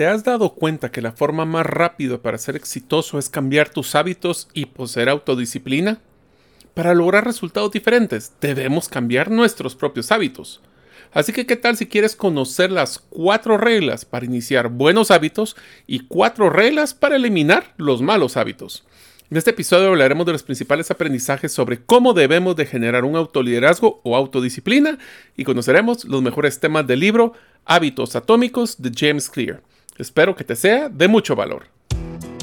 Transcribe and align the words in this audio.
¿Te 0.00 0.06
has 0.06 0.24
dado 0.24 0.54
cuenta 0.54 0.90
que 0.90 1.02
la 1.02 1.12
forma 1.12 1.44
más 1.44 1.66
rápida 1.66 2.16
para 2.16 2.38
ser 2.38 2.56
exitoso 2.56 3.18
es 3.18 3.28
cambiar 3.28 3.68
tus 3.68 3.94
hábitos 3.94 4.48
y 4.54 4.64
poseer 4.64 5.10
autodisciplina? 5.10 6.00
Para 6.72 6.94
lograr 6.94 7.26
resultados 7.26 7.70
diferentes, 7.70 8.32
debemos 8.40 8.88
cambiar 8.88 9.30
nuestros 9.30 9.76
propios 9.76 10.10
hábitos. 10.10 10.62
Así 11.12 11.34
que, 11.34 11.44
¿qué 11.44 11.54
tal 11.54 11.76
si 11.76 11.84
quieres 11.84 12.16
conocer 12.16 12.72
las 12.72 12.98
cuatro 12.98 13.58
reglas 13.58 14.06
para 14.06 14.24
iniciar 14.24 14.70
buenos 14.70 15.10
hábitos 15.10 15.54
y 15.86 16.06
cuatro 16.06 16.48
reglas 16.48 16.94
para 16.94 17.16
eliminar 17.16 17.74
los 17.76 18.00
malos 18.00 18.38
hábitos? 18.38 18.86
En 19.30 19.36
este 19.36 19.50
episodio 19.50 19.88
hablaremos 19.88 20.24
de 20.24 20.32
los 20.32 20.42
principales 20.42 20.90
aprendizajes 20.90 21.52
sobre 21.52 21.84
cómo 21.84 22.14
debemos 22.14 22.56
de 22.56 22.64
generar 22.64 23.04
un 23.04 23.16
autoliderazgo 23.16 24.00
o 24.02 24.16
autodisciplina 24.16 24.98
y 25.36 25.44
conoceremos 25.44 26.06
los 26.06 26.22
mejores 26.22 26.58
temas 26.58 26.86
del 26.86 27.00
libro 27.00 27.34
Hábitos 27.66 28.16
Atómicos 28.16 28.80
de 28.80 28.92
James 28.96 29.28
Clear. 29.28 29.60
Espero 29.98 30.34
que 30.34 30.44
te 30.44 30.56
sea 30.56 30.88
de 30.88 31.08
mucho 31.08 31.36
valor. 31.36 31.66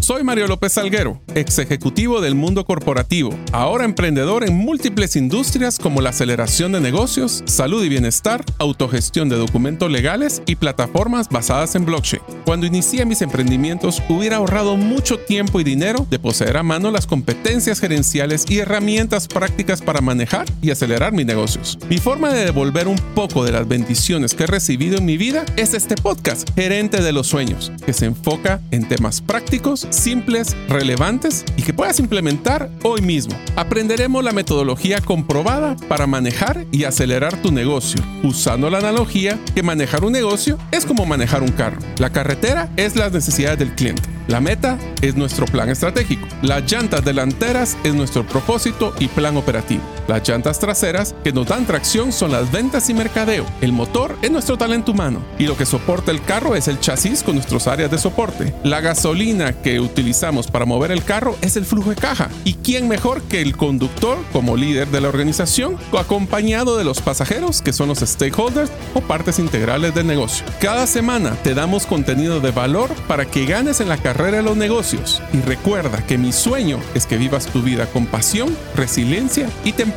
Soy 0.08 0.24
Mario 0.24 0.48
López 0.48 0.72
Salguero, 0.72 1.22
ex 1.36 1.60
ejecutivo 1.60 2.22
del 2.22 2.34
mundo 2.34 2.64
corporativo, 2.64 3.38
ahora 3.52 3.84
emprendedor 3.84 4.46
en 4.46 4.56
múltiples 4.56 5.18
industrias 5.18 5.80
como 5.80 6.00
la 6.00 6.12
aceleración 6.12 6.72
de 6.72 6.80
negocios, 6.80 7.44
salud 7.46 7.84
y 7.84 7.90
bienestar, 7.90 8.46
autogestión 8.58 9.28
de 9.28 9.36
documentos 9.36 9.92
legales 9.92 10.42
y 10.46 10.56
plataformas 10.56 11.28
basadas 11.28 11.76
en 11.76 11.84
blockchain. 11.84 12.22
Cuando 12.46 12.66
inicié 12.66 13.06
mis 13.06 13.22
emprendimientos 13.22 14.02
hubiera 14.08 14.38
ahorrado 14.38 14.78
mucho 14.78 15.20
tiempo 15.20 15.60
y 15.60 15.66
dinero 15.66 16.08
de 16.10 16.20
poseer 16.20 16.55
a 16.55 16.64
mano 16.64 16.90
las 16.90 17.05
competencias 17.05 17.82
gerenciales 17.82 18.46
y 18.48 18.60
herramientas 18.60 19.28
prácticas 19.28 19.82
para 19.82 20.00
manejar 20.00 20.46
y 20.62 20.72
acelerar 20.72 21.12
mis 21.12 21.26
negocios. 21.26 21.78
Mi 21.90 21.98
forma 21.98 22.32
de 22.32 22.46
devolver 22.46 22.88
un 22.88 22.98
poco 23.14 23.44
de 23.44 23.52
las 23.52 23.68
bendiciones 23.68 24.34
que 24.36 24.46
he 24.46 24.48
recibido 24.48 25.00
en 25.00 25.05
mi 25.05 25.18
vida 25.18 25.44
es 25.58 25.74
este 25.74 25.96
podcast, 25.96 26.50
Gerente 26.55 27.04
de 27.04 27.12
los 27.12 27.28
Sueños, 27.28 27.74
que 27.86 27.92
se 27.92 28.05
enfoca 28.05 28.62
en 28.72 28.88
temas 28.88 29.20
prácticos 29.20 29.86
simples, 29.98 30.56
relevantes 30.70 31.44
y 31.55 31.63
que 31.63 31.74
puedas 31.74 31.99
implementar 31.99 32.70
hoy 32.84 33.02
mismo. 33.02 33.38
Aprenderemos 33.55 34.24
la 34.24 34.32
metodología 34.32 35.02
comprobada 35.02 35.76
para 35.88 36.08
manejar 36.08 36.66
y 36.71 36.84
acelerar 36.84 37.41
tu 37.41 37.52
negocio, 37.52 38.02
usando 38.24 38.70
la 38.70 38.80
analogía 38.80 39.40
que 39.54 39.63
manejar 39.63 40.04
un 40.04 40.13
negocio 40.13 40.58
es 40.71 40.86
como 40.86 41.05
manejar 41.05 41.44
un 41.44 41.52
carro. 41.52 41.80
La 41.98 42.12
carretera 42.12 42.70
es 42.77 42.96
las 42.96 43.12
necesidades 43.12 43.60
del 43.60 43.74
cliente. 43.74 44.04
La 44.27 44.41
meta 44.41 44.77
es 45.02 45.16
nuestro 45.16 45.46
plan 45.46 45.70
estratégico. 45.70 46.27
Las 46.41 46.70
llantas 46.70 47.04
delanteras 47.04 47.77
es 47.84 47.96
nuestro 47.96 48.26
propósito 48.27 48.93
y 48.99 49.08
plan 49.08 49.38
operativo. 49.38 49.82
Las 50.08 50.27
llantas 50.27 50.58
traseras 50.58 51.13
que 51.22 51.34
nos 51.34 51.48
dan 51.48 51.66
tracción 51.66 52.13
son 52.13 52.32
las 52.32 52.50
ventas 52.50 52.90
y 52.90 52.94
mercadeo. 52.94 53.46
El 53.60 53.74
motor 53.74 54.18
es 54.22 54.32
nuestro 54.32 54.58
talento 54.58 54.94
humano 54.94 55.22
y 55.38 55.48
lo 55.48 55.58
que 55.58 55.66
soporta 55.66 56.12
el 56.12 56.24
carro 56.24 56.55
es 56.55 56.70
el 56.70 56.80
chasis 56.80 57.24
con 57.24 57.36
nuestras 57.36 57.68
áreas 57.68 57.91
de 57.91 57.98
soporte. 57.98 58.54
La 58.64 58.80
gasolina 58.80 59.52
que 59.62 59.82
utilizamos 59.82 60.48
para 60.48 60.64
mover 60.66 60.91
el 60.91 61.04
carro 61.04 61.36
es 61.41 61.58
el 61.58 61.66
flujo 61.66 61.90
de 61.90 61.98
caja. 61.98 62.30
¿Y 62.46 62.54
quién 62.54 62.88
mejor 62.88 63.22
que 63.24 63.41
el 63.41 63.58
conductor 63.58 64.18
como 64.31 64.56
líder 64.56 64.88
de 64.88 65.02
la 65.02 65.09
organización, 65.09 65.75
acompañado 65.97 66.78
de 66.78 66.86
los 66.86 67.02
pasajeros 67.02 67.62
que 67.62 67.74
son 67.74 67.90
los 67.90 68.00
stakeholders 68.00 68.72
o 68.94 69.02
partes 69.02 69.40
integrales 69.40 69.94
del 69.94 70.08
negocio? 70.08 70.46
Cada 70.62 70.88
semana 70.88 71.36
te 71.44 71.53
damos 71.53 71.86
contenido 71.86 72.40
de 72.40 72.52
valor 72.52 72.90
para 73.09 73.25
que 73.25 73.46
ganes 73.46 73.81
en 73.81 73.90
la 73.90 73.97
carrera 73.97 74.38
de 74.38 74.44
los 74.44 74.56
negocios 74.56 75.22
y 75.34 75.42
recuerda 75.42 76.06
que 76.06 76.18
mi 76.18 76.31
sueño 76.31 76.80
es 76.94 77.06
que 77.06 77.18
vivas 77.18 77.47
tu 77.47 77.62
vida 77.62 77.88
con 77.88 78.06
pasión, 78.06 78.56
resiliencia 78.74 79.50
y 79.66 79.74
templanza. 79.74 79.97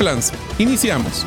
Iniciamos. 0.58 1.26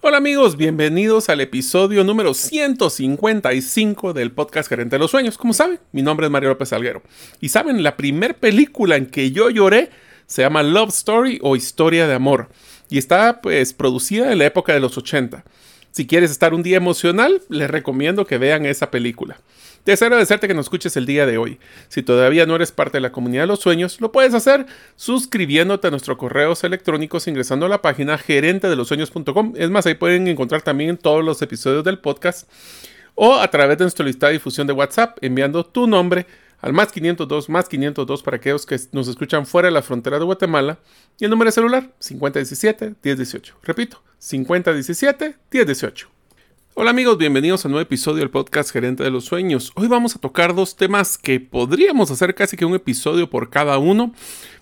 Hola 0.00 0.18
amigos, 0.18 0.56
bienvenidos 0.56 1.28
al 1.28 1.40
episodio 1.40 2.04
número 2.04 2.32
155 2.32 4.12
del 4.12 4.30
podcast 4.30 4.68
Gerente 4.68 4.94
de 4.94 5.00
los 5.00 5.10
Sueños. 5.10 5.36
Como 5.36 5.52
saben, 5.52 5.80
mi 5.90 6.02
nombre 6.02 6.26
es 6.26 6.30
Mario 6.30 6.50
López 6.50 6.72
Alguero. 6.72 7.02
Y 7.40 7.48
saben, 7.48 7.82
la 7.82 7.96
primera 7.96 8.34
película 8.34 8.94
en 8.94 9.06
que 9.06 9.32
yo 9.32 9.50
lloré 9.50 9.90
se 10.26 10.42
llama 10.42 10.62
Love 10.62 10.90
Story 10.90 11.40
o 11.42 11.56
Historia 11.56 12.06
de 12.06 12.14
Amor. 12.14 12.50
Y 12.88 12.96
está 12.96 13.40
pues 13.40 13.72
producida 13.72 14.30
en 14.30 14.38
la 14.38 14.46
época 14.46 14.72
de 14.72 14.78
los 14.78 14.96
80. 14.96 15.42
Si 15.90 16.06
quieres 16.06 16.30
estar 16.30 16.54
un 16.54 16.62
día 16.62 16.76
emocional, 16.76 17.42
les 17.48 17.70
recomiendo 17.70 18.26
que 18.26 18.38
vean 18.38 18.64
esa 18.66 18.90
película. 18.90 19.40
Deseo 19.84 20.06
agradecerte 20.06 20.46
que 20.46 20.54
nos 20.54 20.66
escuches 20.66 20.96
el 20.96 21.06
día 21.06 21.24
de 21.26 21.38
hoy. 21.38 21.58
Si 21.88 22.02
todavía 22.02 22.44
no 22.46 22.54
eres 22.54 22.70
parte 22.70 22.98
de 22.98 23.00
la 23.00 23.12
comunidad 23.12 23.44
de 23.44 23.46
los 23.48 23.60
sueños, 23.60 24.00
lo 24.00 24.12
puedes 24.12 24.34
hacer 24.34 24.66
suscribiéndote 24.94 25.88
a 25.88 25.90
nuestros 25.90 26.18
correos 26.18 26.62
electrónicos 26.64 27.26
ingresando 27.26 27.66
a 27.66 27.68
la 27.68 27.80
página 27.80 28.18
gerente 28.18 28.68
de 28.68 28.76
los 28.76 28.88
sueños.com. 28.88 29.54
Es 29.56 29.70
más, 29.70 29.86
ahí 29.86 29.94
pueden 29.94 30.28
encontrar 30.28 30.62
también 30.62 30.98
todos 30.98 31.24
los 31.24 31.40
episodios 31.40 31.82
del 31.82 31.98
podcast 31.98 32.48
o 33.14 33.36
a 33.36 33.48
través 33.48 33.78
de 33.78 33.84
nuestra 33.84 34.04
lista 34.04 34.26
de 34.26 34.34
difusión 34.34 34.66
de 34.66 34.72
WhatsApp 34.72 35.18
enviando 35.22 35.64
tu 35.64 35.86
nombre 35.86 36.26
al 36.60 36.72
más 36.72 36.92
502 36.92 37.48
más 37.48 37.68
502 37.68 38.22
para 38.22 38.36
aquellos 38.36 38.66
que 38.66 38.78
nos 38.92 39.08
escuchan 39.08 39.46
fuera 39.46 39.68
de 39.68 39.72
la 39.72 39.82
frontera 39.82 40.18
de 40.18 40.24
Guatemala 40.24 40.78
y 41.18 41.24
el 41.24 41.30
número 41.30 41.48
de 41.48 41.52
celular 41.52 41.90
5017 41.98 42.94
1018. 43.02 43.56
Repito, 43.62 44.02
5017 44.18 45.36
1018. 45.50 46.08
Hola 46.74 46.90
amigos, 46.90 47.18
bienvenidos 47.18 47.64
a 47.64 47.68
un 47.68 47.72
nuevo 47.72 47.82
episodio 47.82 48.18
del 48.18 48.30
podcast 48.30 48.70
Gerente 48.70 49.02
de 49.02 49.10
los 49.10 49.24
Sueños. 49.24 49.72
Hoy 49.74 49.88
vamos 49.88 50.14
a 50.14 50.18
tocar 50.18 50.54
dos 50.54 50.76
temas 50.76 51.18
que 51.18 51.40
podríamos 51.40 52.10
hacer 52.10 52.34
casi 52.34 52.56
que 52.56 52.64
un 52.64 52.74
episodio 52.74 53.28
por 53.28 53.50
cada 53.50 53.78
uno, 53.78 54.14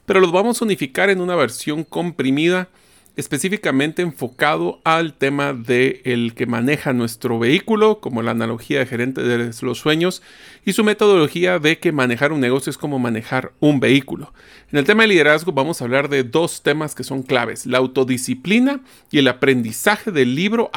pero 0.07 0.21
los 0.21 0.33
vamos 0.33 0.61
a 0.61 0.65
unificar 0.65 1.11
en 1.11 1.21
una 1.21 1.37
versión 1.37 1.85
comprimida 1.85 2.69
específicamente 3.19 4.01
enfocado 4.01 4.81
al 4.84 5.12
tema 5.12 5.53
de 5.53 6.03
el 6.05 6.34
que 6.34 6.47
maneja 6.47 6.93
nuestro 6.93 7.41
vehículo, 7.41 7.99
como 7.99 8.23
la 8.23 8.31
analogía 8.31 8.79
de 8.79 8.87
gerente 8.87 9.23
de 9.23 9.51
los 9.61 9.79
sueños, 9.79 10.23
y 10.65 10.73
su 10.73 10.84
metodología 10.84 11.59
de 11.59 11.81
que 11.81 11.91
manejar 11.91 12.31
un 12.31 12.39
negocio 12.39 12.71
es 12.71 12.79
como 12.79 13.01
manejar 13.01 13.51
un 13.59 13.81
vehículo. 13.81 14.33
En 14.71 14.79
el 14.79 14.84
tema 14.84 15.03
de 15.03 15.09
liderazgo 15.09 15.51
vamos 15.51 15.81
a 15.81 15.84
hablar 15.84 16.09
de 16.09 16.23
dos 16.23 16.62
temas 16.62 16.95
que 16.95 17.03
son 17.03 17.25
claves, 17.25 17.67
la 17.67 17.79
autodisciplina 17.79 18.83
y 19.11 19.19
el 19.19 19.27
aprendizaje 19.27 20.12
del 20.12 20.37
libro 20.37 20.71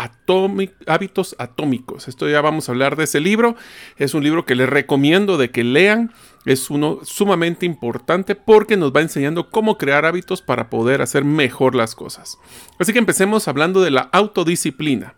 Hábitos 0.88 1.36
Atómicos. 1.38 2.08
Esto 2.08 2.28
ya 2.28 2.42
vamos 2.42 2.68
a 2.68 2.72
hablar 2.72 2.96
de 2.96 3.04
ese 3.04 3.20
libro, 3.20 3.56
es 3.98 4.16
un 4.16 4.24
libro 4.24 4.46
que 4.48 4.56
les 4.56 4.68
recomiendo 4.68 5.38
de 5.38 5.52
que 5.52 5.64
lean 5.64 6.12
es 6.46 6.70
uno 6.70 7.00
sumamente 7.04 7.66
importante 7.66 8.36
porque 8.36 8.78
nos 8.78 8.94
va 8.94 9.02
enseñando 9.02 9.50
cómo 9.50 9.78
crear 9.78 10.06
hábitos 10.06 10.42
para 10.42 10.70
poder 10.70 11.02
hacer 11.02 11.24
mejor 11.24 11.76
las 11.76 11.96
cosas. 11.96 12.38
Así 12.80 12.94
que 12.94 13.00
empecemos 13.00 13.48
hablando 13.48 13.82
de 13.82 13.92
la 13.92 14.10
autodisciplina, 14.12 15.16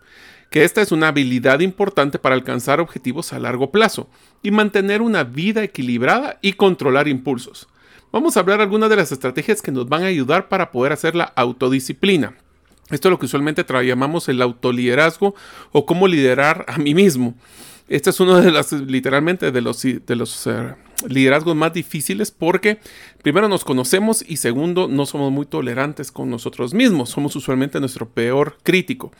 que 0.50 0.64
esta 0.64 0.82
es 0.82 0.92
una 0.92 1.08
habilidad 1.08 1.60
importante 1.60 2.18
para 2.18 2.34
alcanzar 2.34 2.80
objetivos 2.80 3.32
a 3.32 3.38
largo 3.38 3.70
plazo 3.70 4.08
y 4.42 4.50
mantener 4.50 5.02
una 5.02 5.24
vida 5.24 5.62
equilibrada 5.62 6.38
y 6.42 6.52
controlar 6.52 7.08
impulsos. 7.08 7.68
Vamos 8.12 8.36
a 8.36 8.40
hablar 8.40 8.60
algunas 8.60 8.90
de 8.90 8.96
las 8.96 9.10
estrategias 9.10 9.60
que 9.60 9.72
nos 9.72 9.88
van 9.88 10.04
a 10.04 10.06
ayudar 10.06 10.48
para 10.48 10.70
poder 10.70 10.92
hacer 10.92 11.16
la 11.16 11.24
autodisciplina. 11.24 12.36
Esto 12.90 13.08
es 13.08 13.10
lo 13.10 13.18
que 13.18 13.26
usualmente 13.26 13.64
llamamos 13.82 14.28
el 14.28 14.42
autoliderazgo 14.42 15.34
o 15.72 15.86
cómo 15.86 16.06
liderar 16.06 16.66
a 16.68 16.78
mí 16.78 16.94
mismo. 16.94 17.34
Este 17.88 18.10
es 18.10 18.20
uno 18.20 18.40
de 18.40 18.50
los, 18.50 18.72
literalmente, 18.72 19.50
de 19.50 19.60
los, 19.60 19.82
de 19.82 20.16
los 20.16 20.46
eh, 20.46 20.74
liderazgos 21.08 21.56
más 21.56 21.72
difíciles 21.72 22.30
porque 22.30 22.78
primero 23.22 23.48
nos 23.48 23.64
conocemos 23.64 24.24
y 24.26 24.36
segundo 24.36 24.88
no 24.88 25.06
somos 25.06 25.32
muy 25.32 25.46
tolerantes 25.46 26.12
con 26.12 26.30
nosotros 26.30 26.74
mismos. 26.74 27.10
Somos 27.10 27.36
usualmente 27.36 27.80
nuestro 27.80 28.08
peor 28.08 28.58
crítico. 28.62 29.12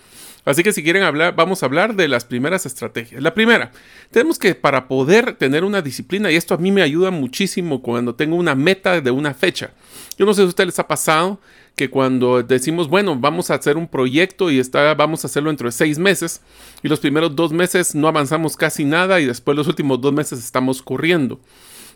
Así 0.45 0.63
que 0.63 0.73
si 0.73 0.83
quieren 0.83 1.03
hablar, 1.03 1.35
vamos 1.35 1.63
a 1.63 1.67
hablar 1.67 1.95
de 1.95 2.07
las 2.07 2.27
primeras 2.27 2.67
estrategias. 2.67 3.23
La 3.23 3.33
primera, 3.33 3.73
tenemos 4.11 4.39
que 4.39 4.55
para 4.55 4.89
poder 4.89 5.37
tener 5.37 5.65
una 5.65 5.81
disciplina, 5.81 6.31
y 6.31 6.37
esto 6.37 6.53
a 6.53 6.59
mí 6.59 6.71
me 6.71 6.83
ayuda 6.83 7.11
muchísimo 7.11 7.81
cuando 7.81 8.15
tengo 8.15 8.37
una 8.37 8.55
meta 8.55 9.01
de 9.01 9.11
una 9.11 9.33
fecha. 9.33 9.71
Yo 10.19 10.27
no 10.27 10.35
sé 10.35 10.43
si 10.43 10.47
a 10.47 10.49
ustedes 10.49 10.69
les 10.69 10.79
ha 10.79 10.87
pasado 10.87 11.41
que 11.77 11.89
cuando 11.89 12.43
decimos, 12.43 12.89
bueno, 12.89 13.17
vamos 13.19 13.51
a 13.51 13.55
hacer 13.55 13.79
un 13.79 13.89
proyecto 13.89 14.51
y 14.51 14.59
está, 14.59 14.95
vamos 14.95 15.25
a 15.25 15.29
hacerlo 15.29 15.49
dentro 15.49 15.67
de 15.67 15.73
seis 15.73 15.99
meses, 15.99 16.43
y 16.83 16.89
los 16.89 17.01
primeros 17.01 17.35
dos 17.35 17.53
meses 17.53 17.95
no 17.95 18.07
avanzamos 18.07 18.57
casi 18.57 18.85
nada 18.85 19.21
y 19.21 19.25
después 19.25 19.57
los 19.57 19.67
últimos 19.67 20.01
dos 20.01 20.13
meses 20.13 20.39
estamos 20.39 20.83
corriendo. 20.83 21.41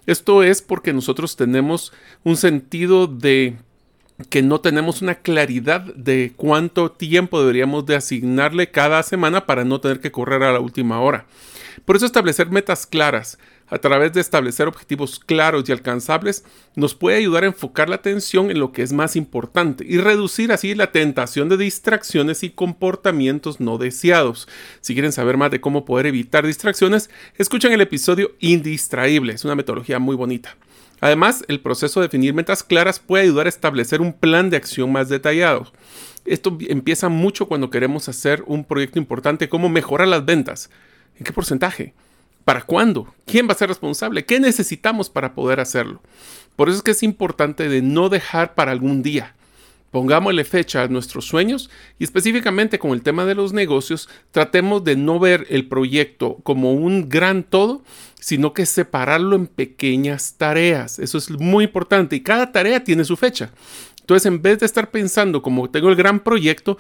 Esto 0.09 0.43
es 0.43 0.63
porque 0.63 0.95
nosotros 0.95 1.37
tenemos 1.37 1.93
un 2.25 2.39
sentido 2.39 3.07
de 3.07 3.59
que 4.31 4.41
no 4.41 4.59
tenemos 4.63 5.03
una 5.03 5.17
claridad 5.17 5.83
de 5.83 6.33
cuánto 6.35 6.91
tiempo 6.91 7.39
deberíamos 7.39 7.85
de 7.85 7.97
asignarle 7.97 8.71
cada 8.71 9.03
semana 9.03 9.45
para 9.45 9.67
no 9.67 9.83
tener 9.83 10.01
que 10.01 10.11
correr 10.11 10.45
a 10.45 10.53
la 10.53 10.61
última 10.61 10.99
hora. 11.03 11.27
Por 11.85 11.95
eso 11.95 12.07
establecer 12.07 12.49
metas 12.49 12.87
claras 12.87 13.39
a 13.71 13.79
través 13.79 14.13
de 14.13 14.21
establecer 14.21 14.69
objetivos 14.69 15.19
claros 15.19 15.69
y 15.69 15.73
alcanzables 15.73 16.45
nos 16.75 16.95
puede 16.95 17.19
ayudar 17.19 17.45
a 17.45 17.49
enfocar 17.49 17.89
la 17.89 17.97
atención 17.97 18.51
en 18.51 18.59
lo 18.59 18.73
que 18.73 18.83
es 18.83 18.93
más 18.93 19.17
importante 19.17 19.85
y 19.87 19.99
reducir 19.99 20.53
así 20.53 20.75
la 20.75 20.93
tentación 20.93 21.49
de 21.49 21.57
distracciones 21.57 22.43
y 22.43 22.51
comportamientos 22.51 23.61
no 23.61 23.79
deseados. 23.79 24.49
Si 24.81 24.95
quieren 24.95 25.13
saber 25.13 25.37
más 25.37 25.51
de 25.51 25.61
cómo 25.61 25.85
poder 25.85 26.07
evitar 26.07 26.47
distracciones, 26.47 27.11
escuchen 27.37 27.73
el 27.73 27.81
episodio 27.81 28.33
Indistraíble, 28.41 29.35
es 29.35 29.45
una 29.45 29.55
metodología 29.55 29.99
muy 29.99 30.17
bonita. 30.17 30.57
Además, 31.01 31.45
el 31.49 31.61
proceso 31.61 32.01
de 32.01 32.07
definir 32.07 32.35
metas 32.35 32.63
claras 32.63 32.99
puede 32.99 33.25
ayudar 33.25 33.47
a 33.47 33.51
establecer 33.51 34.01
un 34.01 34.13
plan 34.13 34.51
de 34.51 34.57
acción 34.57 34.91
más 34.91 35.09
detallado. 35.09 35.71
Esto 36.25 36.57
empieza 36.69 37.09
mucho 37.09 37.47
cuando 37.47 37.71
queremos 37.71 38.09
hacer 38.09 38.43
un 38.47 38.65
proyecto 38.65 38.99
importante 38.99 39.49
como 39.49 39.69
mejorar 39.69 40.09
las 40.09 40.25
ventas. 40.25 40.71
¿En 41.17 41.25
qué 41.25 41.33
porcentaje? 41.33 41.95
¿Para 42.49 42.63
cuándo? 42.63 43.15
¿Quién 43.27 43.47
va 43.47 43.53
a 43.53 43.57
ser 43.57 43.69
responsable? 43.69 44.25
¿Qué 44.25 44.41
necesitamos 44.41 45.11
para 45.11 45.35
poder 45.35 45.61
hacerlo? 45.61 46.01
Por 46.57 46.71
eso 46.71 46.79
es 46.79 46.83
que 46.83 46.93
es 46.93 47.03
importante 47.03 47.69
de 47.69 47.83
no 47.83 48.09
dejar 48.09 48.55
para 48.55 48.73
algún 48.73 49.03
día. 49.03 49.35
Pongámosle 49.91 50.45
fecha 50.45 50.83
a 50.83 50.89
nuestros 50.89 51.27
sueños 51.27 51.69
y 51.99 52.05
específicamente 52.05 52.79
con 52.79 52.93
el 52.93 53.03
tema 53.03 53.27
de 53.27 53.35
los 53.35 53.53
negocios, 53.53 54.09
tratemos 54.31 54.83
de 54.83 54.97
no 54.97 55.19
ver 55.19 55.47
el 55.51 55.69
proyecto 55.69 56.39
como 56.43 56.73
un 56.73 57.11
gran 57.11 57.43
todo, 57.43 57.83
sino 58.19 58.55
que 58.55 58.65
separarlo 58.65 59.37
en 59.37 59.47
pequeñas 59.47 60.37
tareas. 60.39 60.99
Eso 60.99 61.19
es 61.19 61.29
muy 61.29 61.65
importante 61.65 62.17
y 62.17 62.23
cada 62.23 62.51
tarea 62.51 62.83
tiene 62.83 63.05
su 63.05 63.19
fecha. 63.19 63.51
Entonces, 64.01 64.25
en 64.25 64.41
vez 64.41 64.61
de 64.61 64.65
estar 64.65 64.91
pensando 64.91 65.43
como 65.43 65.69
tengo 65.69 65.91
el 65.91 65.97
gran 65.97 66.21
proyecto, 66.21 66.79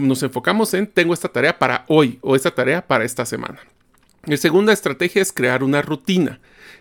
nos 0.00 0.24
enfocamos 0.24 0.74
en 0.74 0.88
tengo 0.88 1.14
esta 1.14 1.28
tarea 1.28 1.56
para 1.60 1.84
hoy 1.86 2.18
o 2.22 2.34
esta 2.34 2.52
tarea 2.52 2.84
para 2.84 3.04
esta 3.04 3.24
semana. 3.24 3.60
La 4.26 4.36
segunda 4.36 4.72
estrategia 4.72 5.22
es 5.22 5.32
crear 5.32 5.62
una 5.62 5.82
rutina. 5.82 6.40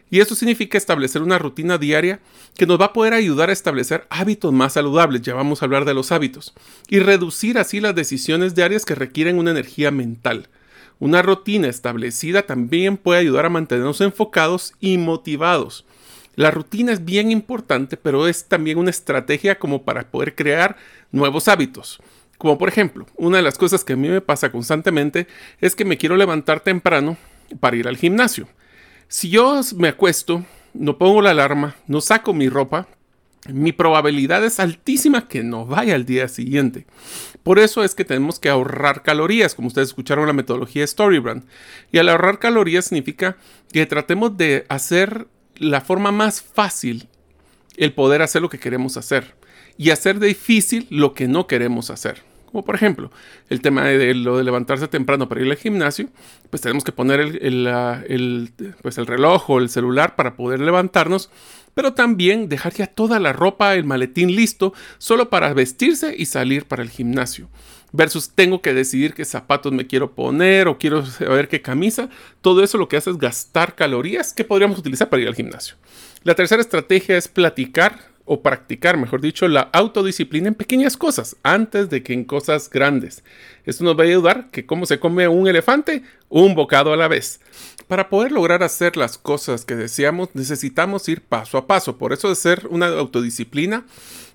Y 0.09 0.19
eso 0.19 0.33
significa 0.33 0.79
establecer 0.79 1.21
una 1.21 1.37
rutina 1.37 1.77
diaria 1.77 2.19
que 2.57 2.65
nos 2.65 2.81
va 2.81 2.85
a 2.85 2.93
poder 2.93 3.13
ayudar 3.13 3.51
a 3.51 3.53
establecer 3.53 4.07
hábitos 4.09 4.51
más 4.51 4.73
saludables, 4.73 5.21
ya 5.21 5.35
vamos 5.35 5.61
a 5.61 5.65
hablar 5.65 5.85
de 5.85 5.93
los 5.93 6.11
hábitos, 6.11 6.55
y 6.89 6.99
reducir 6.99 7.59
así 7.59 7.79
las 7.79 7.93
decisiones 7.93 8.55
diarias 8.55 8.83
que 8.83 8.95
requieren 8.95 9.37
una 9.37 9.51
energía 9.51 9.91
mental. 9.91 10.49
Una 10.97 11.21
rutina 11.21 11.67
establecida 11.67 12.47
también 12.47 12.97
puede 12.97 13.19
ayudar 13.19 13.45
a 13.45 13.49
mantenernos 13.49 14.01
enfocados 14.01 14.73
y 14.79 14.97
motivados. 14.97 15.85
La 16.35 16.49
rutina 16.49 16.93
es 16.93 17.05
bien 17.05 17.29
importante, 17.29 17.95
pero 17.95 18.27
es 18.27 18.45
también 18.45 18.79
una 18.79 18.89
estrategia 18.89 19.59
como 19.59 19.83
para 19.83 20.09
poder 20.09 20.33
crear 20.33 20.77
nuevos 21.11 21.47
hábitos. 21.47 21.99
Como 22.39 22.57
por 22.57 22.69
ejemplo, 22.69 23.05
una 23.17 23.37
de 23.37 23.43
las 23.43 23.57
cosas 23.57 23.83
que 23.83 23.93
a 23.93 23.97
mí 23.97 24.07
me 24.07 24.21
pasa 24.21 24.51
constantemente 24.51 25.27
es 25.61 25.75
que 25.75 25.85
me 25.85 25.97
quiero 25.97 26.17
levantar 26.17 26.59
temprano 26.59 27.17
para 27.59 27.75
ir 27.75 27.87
al 27.87 27.97
gimnasio. 27.97 28.47
Si 29.07 29.29
yo 29.29 29.61
me 29.77 29.89
acuesto, 29.89 30.45
no 30.73 30.97
pongo 30.97 31.21
la 31.21 31.31
alarma, 31.31 31.75
no 31.87 32.01
saco 32.01 32.33
mi 32.33 32.49
ropa, 32.49 32.87
mi 33.47 33.71
probabilidad 33.71 34.43
es 34.43 34.59
altísima 34.59 35.27
que 35.27 35.43
no 35.43 35.65
vaya 35.65 35.95
al 35.95 36.05
día 36.05 36.27
siguiente. 36.27 36.85
Por 37.43 37.59
eso 37.59 37.83
es 37.83 37.93
que 37.93 38.05
tenemos 38.05 38.39
que 38.39 38.49
ahorrar 38.49 39.03
calorías, 39.03 39.53
como 39.53 39.67
ustedes 39.67 39.89
escucharon 39.89 40.25
la 40.25 40.33
metodología 40.33 40.85
Storybrand. 40.85 41.43
Y 41.91 41.99
al 41.99 42.09
ahorrar 42.09 42.39
calorías 42.39 42.85
significa 42.85 43.37
que 43.71 43.85
tratemos 43.85 44.35
de 44.37 44.65
hacer 44.67 45.27
la 45.57 45.81
forma 45.81 46.11
más 46.11 46.41
fácil 46.41 47.07
el 47.77 47.93
poder 47.93 48.21
hacer 48.21 48.41
lo 48.41 48.49
que 48.49 48.59
queremos 48.59 48.97
hacer 48.97 49.35
y 49.77 49.91
hacer 49.91 50.19
difícil 50.19 50.87
lo 50.89 51.13
que 51.13 51.27
no 51.27 51.47
queremos 51.47 51.89
hacer. 51.89 52.23
Como 52.55 52.63
por 52.63 52.75
ejemplo, 52.75 53.11
el 53.49 53.59
tema 53.59 53.83
de, 53.83 54.13
lo 54.13 54.37
de 54.37 54.45
levantarse 54.45 54.87
temprano 54.87 55.27
para 55.27 55.41
ir 55.41 55.51
al 55.51 55.57
gimnasio, 55.57 56.07
pues 56.49 56.61
tenemos 56.61 56.85
que 56.85 56.93
poner 56.93 57.19
el, 57.19 58.53
pues 58.81 58.97
el 58.97 59.07
reloj 59.07 59.49
o 59.49 59.59
el 59.59 59.67
celular 59.67 60.15
para 60.15 60.37
poder 60.37 60.61
levantarnos, 60.61 61.29
pero 61.73 61.95
también 61.95 62.47
dejar 62.47 62.73
ya 62.73 62.87
toda 62.87 63.19
la 63.19 63.33
ropa, 63.33 63.75
el 63.75 63.83
maletín 63.83 64.33
listo, 64.33 64.73
solo 64.99 65.29
para 65.29 65.53
vestirse 65.53 66.15
y 66.17 66.27
salir 66.27 66.63
para 66.63 66.81
el 66.81 66.89
gimnasio. 66.89 67.49
Versus 67.91 68.29
tengo 68.29 68.61
que 68.61 68.73
decidir 68.73 69.13
qué 69.15 69.25
zapatos 69.25 69.73
me 69.73 69.85
quiero 69.85 70.15
poner 70.15 70.69
o 70.69 70.77
quiero 70.77 71.05
saber 71.05 71.49
qué 71.49 71.61
camisa. 71.61 72.07
Todo 72.39 72.63
eso 72.63 72.77
lo 72.77 72.87
que 72.87 72.95
hace 72.95 73.09
es 73.09 73.17
gastar 73.17 73.75
calorías 73.75 74.31
que 74.31 74.45
podríamos 74.45 74.79
utilizar 74.79 75.09
para 75.09 75.23
ir 75.23 75.27
al 75.27 75.35
gimnasio. 75.35 75.75
La 76.23 76.35
tercera 76.35 76.61
estrategia 76.61 77.17
es 77.17 77.27
platicar 77.27 78.14
o 78.25 78.41
practicar, 78.41 78.97
mejor 78.97 79.21
dicho, 79.21 79.47
la 79.47 79.69
autodisciplina 79.71 80.47
en 80.47 80.55
pequeñas 80.55 80.97
cosas 80.97 81.37
antes 81.43 81.89
de 81.89 82.01
que 82.01 82.13
en 82.13 82.25
cosas 82.25 82.69
grandes. 82.69 83.23
Esto 83.65 83.83
nos 83.83 83.97
va 83.97 84.03
a 84.03 84.07
ayudar 84.07 84.49
que 84.51 84.65
como 84.65 84.87
se 84.87 84.99
come 84.99 85.27
un 85.27 85.47
elefante, 85.47 86.03
un 86.29 86.55
bocado 86.55 86.91
a 86.91 86.97
la 86.97 87.07
vez. 87.07 87.39
Para 87.87 88.09
poder 88.09 88.31
lograr 88.31 88.63
hacer 88.63 88.97
las 88.97 89.19
cosas 89.19 89.63
que 89.63 89.75
deseamos, 89.75 90.29
necesitamos 90.33 91.07
ir 91.07 91.21
paso 91.21 91.57
a 91.57 91.67
paso. 91.67 91.97
Por 91.97 92.13
eso 92.13 92.29
de 92.29 92.35
ser 92.35 92.67
una 92.69 92.87
autodisciplina, 92.87 93.85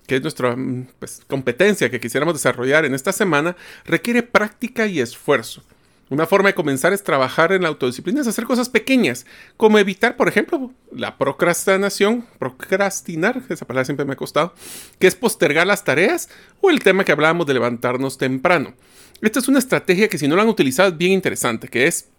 que 0.07 0.15
es 0.15 0.21
nuestra 0.21 0.55
mm, 0.55 0.87
pues, 0.99 1.21
competencia 1.27 1.91
que 1.91 1.99
quisiéramos 1.99 2.33
desarrollar 2.33 2.85
en 2.85 2.93
esta 2.93 3.11
semana, 3.11 3.57
requiere 3.83 4.23
práctica 4.23 4.87
y 4.87 5.01
esfuerzo. 5.01 5.63
Una 6.11 6.27
forma 6.27 6.49
de 6.49 6.55
comenzar 6.55 6.91
es 6.91 7.03
trabajar 7.03 7.53
en 7.53 7.61
la 7.61 7.69
autodisciplina, 7.69 8.19
es 8.19 8.27
hacer 8.27 8.43
cosas 8.43 8.67
pequeñas, 8.67 9.25
como 9.55 9.79
evitar, 9.79 10.17
por 10.17 10.27
ejemplo, 10.27 10.73
la 10.91 11.17
procrastinación, 11.17 12.27
procrastinar, 12.37 13.41
esa 13.47 13.65
palabra 13.65 13.85
siempre 13.85 14.05
me 14.05 14.11
ha 14.11 14.17
costado, 14.17 14.53
que 14.99 15.07
es 15.07 15.15
postergar 15.15 15.65
las 15.65 15.85
tareas, 15.85 16.27
o 16.59 16.69
el 16.69 16.81
tema 16.81 17.05
que 17.05 17.13
hablábamos 17.13 17.47
de 17.47 17.53
levantarnos 17.53 18.17
temprano. 18.17 18.73
Esta 19.21 19.39
es 19.39 19.47
una 19.47 19.59
estrategia 19.59 20.09
que 20.09 20.17
si 20.17 20.27
no 20.27 20.35
la 20.35 20.41
han 20.41 20.49
utilizado 20.49 20.89
es 20.89 20.97
bien 20.97 21.13
interesante, 21.13 21.69
que 21.69 21.87
es 21.87 22.09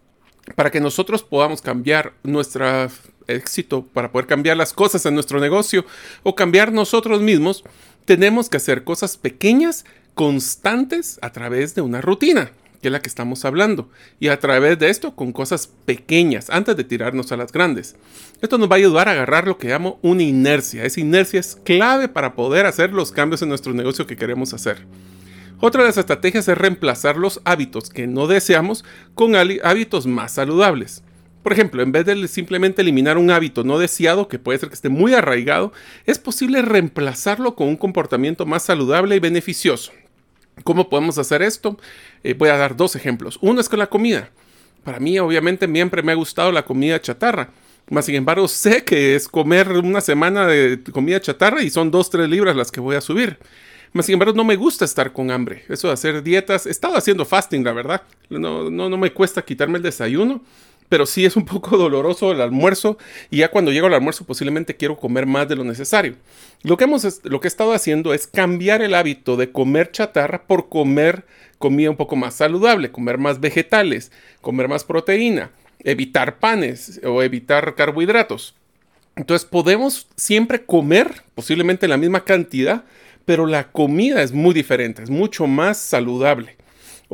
para 0.55 0.71
que 0.71 0.81
nosotros 0.81 1.23
podamos 1.23 1.61
cambiar 1.61 2.15
nuestro 2.23 2.89
éxito, 3.27 3.85
para 3.93 4.11
poder 4.11 4.27
cambiar 4.27 4.57
las 4.57 4.73
cosas 4.73 5.05
en 5.05 5.13
nuestro 5.13 5.39
negocio 5.39 5.85
o 6.23 6.35
cambiar 6.35 6.73
nosotros 6.73 7.21
mismos, 7.21 7.63
tenemos 8.07 8.49
que 8.49 8.57
hacer 8.57 8.85
cosas 8.85 9.19
pequeñas, 9.19 9.85
constantes, 10.15 11.19
a 11.21 11.31
través 11.31 11.75
de 11.75 11.83
una 11.83 12.01
rutina 12.01 12.53
que 12.83 12.89
es 12.89 12.93
la 12.93 13.01
que 13.01 13.09
estamos 13.09 13.45
hablando, 13.45 13.89
y 14.19 14.29
a 14.29 14.41
través 14.41 14.79
de 14.79 14.91
esto 14.91 15.15
con 15.15 15.33
cosas 15.33 15.69
pequeñas 15.87 16.51
antes 16.51 16.77
de 16.77 16.85
tirarnos 16.85 17.31
a 17.31 17.37
las 17.37 17.53
grandes. 17.53 17.95
Esto 18.43 18.59
nos 18.59 18.69
va 18.69 18.75
a 18.75 18.79
ayudar 18.79 19.09
a 19.09 19.13
agarrar 19.13 19.47
lo 19.47 19.57
que 19.57 19.69
llamo 19.69 20.01
una 20.03 20.25
inercia. 20.25 20.85
Esa 20.85 21.01
inercia 21.01 21.39
es 21.39 21.57
clave 21.57 22.09
para 22.09 22.35
poder 22.35 22.67
hacer 22.67 22.93
los 22.93 23.13
cambios 23.13 23.41
en 23.41 23.49
nuestro 23.49 23.73
negocio 23.73 24.07
que 24.07 24.17
queremos 24.17 24.53
hacer. 24.53 24.85
Otra 25.61 25.83
de 25.83 25.89
las 25.91 25.97
estrategias 25.97 26.49
es 26.49 26.59
reemplazar 26.59 27.17
los 27.17 27.41
hábitos 27.45 27.89
que 27.89 28.09
no 28.09 28.27
deseamos 28.27 28.85
con 29.15 29.37
hábitos 29.37 30.09
más 30.09 30.33
saludables. 30.33 31.05
Por 31.45 31.53
ejemplo, 31.53 31.83
en 31.83 31.93
vez 31.93 32.05
de 32.05 32.27
simplemente 32.27 32.83
eliminar 32.83 33.17
un 33.17 33.31
hábito 33.31 33.63
no 33.63 33.79
deseado, 33.79 34.27
que 34.27 34.41
puede 34.41 34.59
ser 34.59 34.71
que 34.71 34.75
esté 34.75 34.89
muy 34.89 35.15
arraigado, 35.15 35.73
es 36.05 36.19
posible 36.19 36.63
reemplazarlo 36.63 37.55
con 37.55 37.69
un 37.69 37.77
comportamiento 37.77 38.45
más 38.45 38.65
saludable 38.65 39.15
y 39.15 39.21
beneficioso. 39.21 39.93
¿Cómo 40.65 40.89
podemos 40.89 41.19
hacer 41.19 41.43
esto? 41.43 41.79
Eh, 42.25 42.35
voy 42.35 42.49
a 42.49 42.57
dar 42.57 42.77
dos 42.77 42.97
ejemplos. 42.97 43.39
Uno 43.41 43.61
es 43.61 43.69
con 43.69 43.79
la 43.79 43.89
comida. 43.89 44.31
Para 44.85 45.01
mí, 45.01 45.19
obviamente, 45.19 45.67
siempre 45.67 46.03
me 46.03 46.13
ha 46.13 46.17
gustado 46.17 46.53
la 46.53 46.65
comida 46.65 47.01
chatarra. 47.01 47.51
Más 47.91 48.07
sin 48.07 48.15
embargo, 48.15 48.49
sé 48.49 48.85
que 48.85 49.15
es 49.15 49.29
comer 49.29 49.69
una 49.69 50.01
semana 50.01 50.47
de 50.47 50.83
comida 50.93 51.21
chatarra 51.21 51.63
y 51.63 51.71
son 51.71 51.91
dos, 51.91 52.11
tres 52.11 52.29
libras 52.29 52.57
las 52.57 52.71
que 52.71 52.81
voy 52.81 52.97
a 52.97 53.01
subir. 53.01 53.39
Más 53.93 54.07
sin 54.07 54.15
embargo, 54.15 54.35
no 54.35 54.45
me 54.45 54.57
gusta 54.57 54.85
estar 54.85 55.13
con 55.13 55.31
hambre. 55.31 55.65
Eso 55.69 55.89
de 55.89 55.95
hacer 55.95 56.23
dietas, 56.23 56.67
he 56.67 56.71
estado 56.71 56.97
haciendo 56.97 57.25
fasting, 57.25 57.63
la 57.63 57.73
verdad. 57.73 58.03
No, 58.31 58.71
no, 58.71 58.89
no 58.89 58.97
me 58.97 59.13
cuesta 59.13 59.43
quitarme 59.43 59.79
el 59.79 59.83
desayuno 59.83 60.43
pero 60.93 61.07
sí 61.07 61.25
es 61.25 61.37
un 61.37 61.47
poco 61.47 61.75
doloroso 61.79 62.33
el 62.33 62.43
almuerzo 62.43 62.99
y 63.31 63.39
ya 63.39 63.51
cuando 63.51 63.73
llego 63.73 63.87
al 63.87 63.95
almuerzo 63.95 64.27
posiblemente 64.27 64.77
quiero 64.77 64.99
comer 64.99 65.25
más 65.25 65.49
de 65.49 65.57
lo 65.57 65.65
necesario. 65.65 66.17
Lo 66.65 66.77
que, 66.77 66.85
hemos, 66.85 67.23
lo 67.25 67.41
que 67.41 67.47
he 67.47 67.49
estado 67.49 67.73
haciendo 67.73 68.13
es 68.13 68.27
cambiar 68.27 68.83
el 68.83 68.95
hábito 68.95 69.39
de 69.39 69.51
comer 69.51 69.91
chatarra 69.91 70.43
por 70.43 70.69
comer 70.69 71.25
comida 71.57 71.89
un 71.89 71.97
poco 71.97 72.15
más 72.15 72.35
saludable, 72.35 72.91
comer 72.91 73.17
más 73.17 73.41
vegetales, 73.41 74.13
comer 74.43 74.69
más 74.69 74.85
proteína, 74.85 75.51
evitar 75.83 76.39
panes 76.39 77.01
o 77.03 77.23
evitar 77.23 77.75
carbohidratos. 77.75 78.55
Entonces 79.17 79.49
podemos 79.49 80.09
siempre 80.15 80.67
comer 80.67 81.23
posiblemente 81.35 81.89
la 81.89 81.97
misma 81.97 82.23
cantidad, 82.27 82.85
pero 83.25 83.47
la 83.47 83.73
comida 83.73 84.23
es 84.23 84.33
muy 84.33 84.53
diferente, 84.53 85.03
es 85.03 85.09
mucho 85.09 85.47
más 85.47 85.79
saludable. 85.79 86.59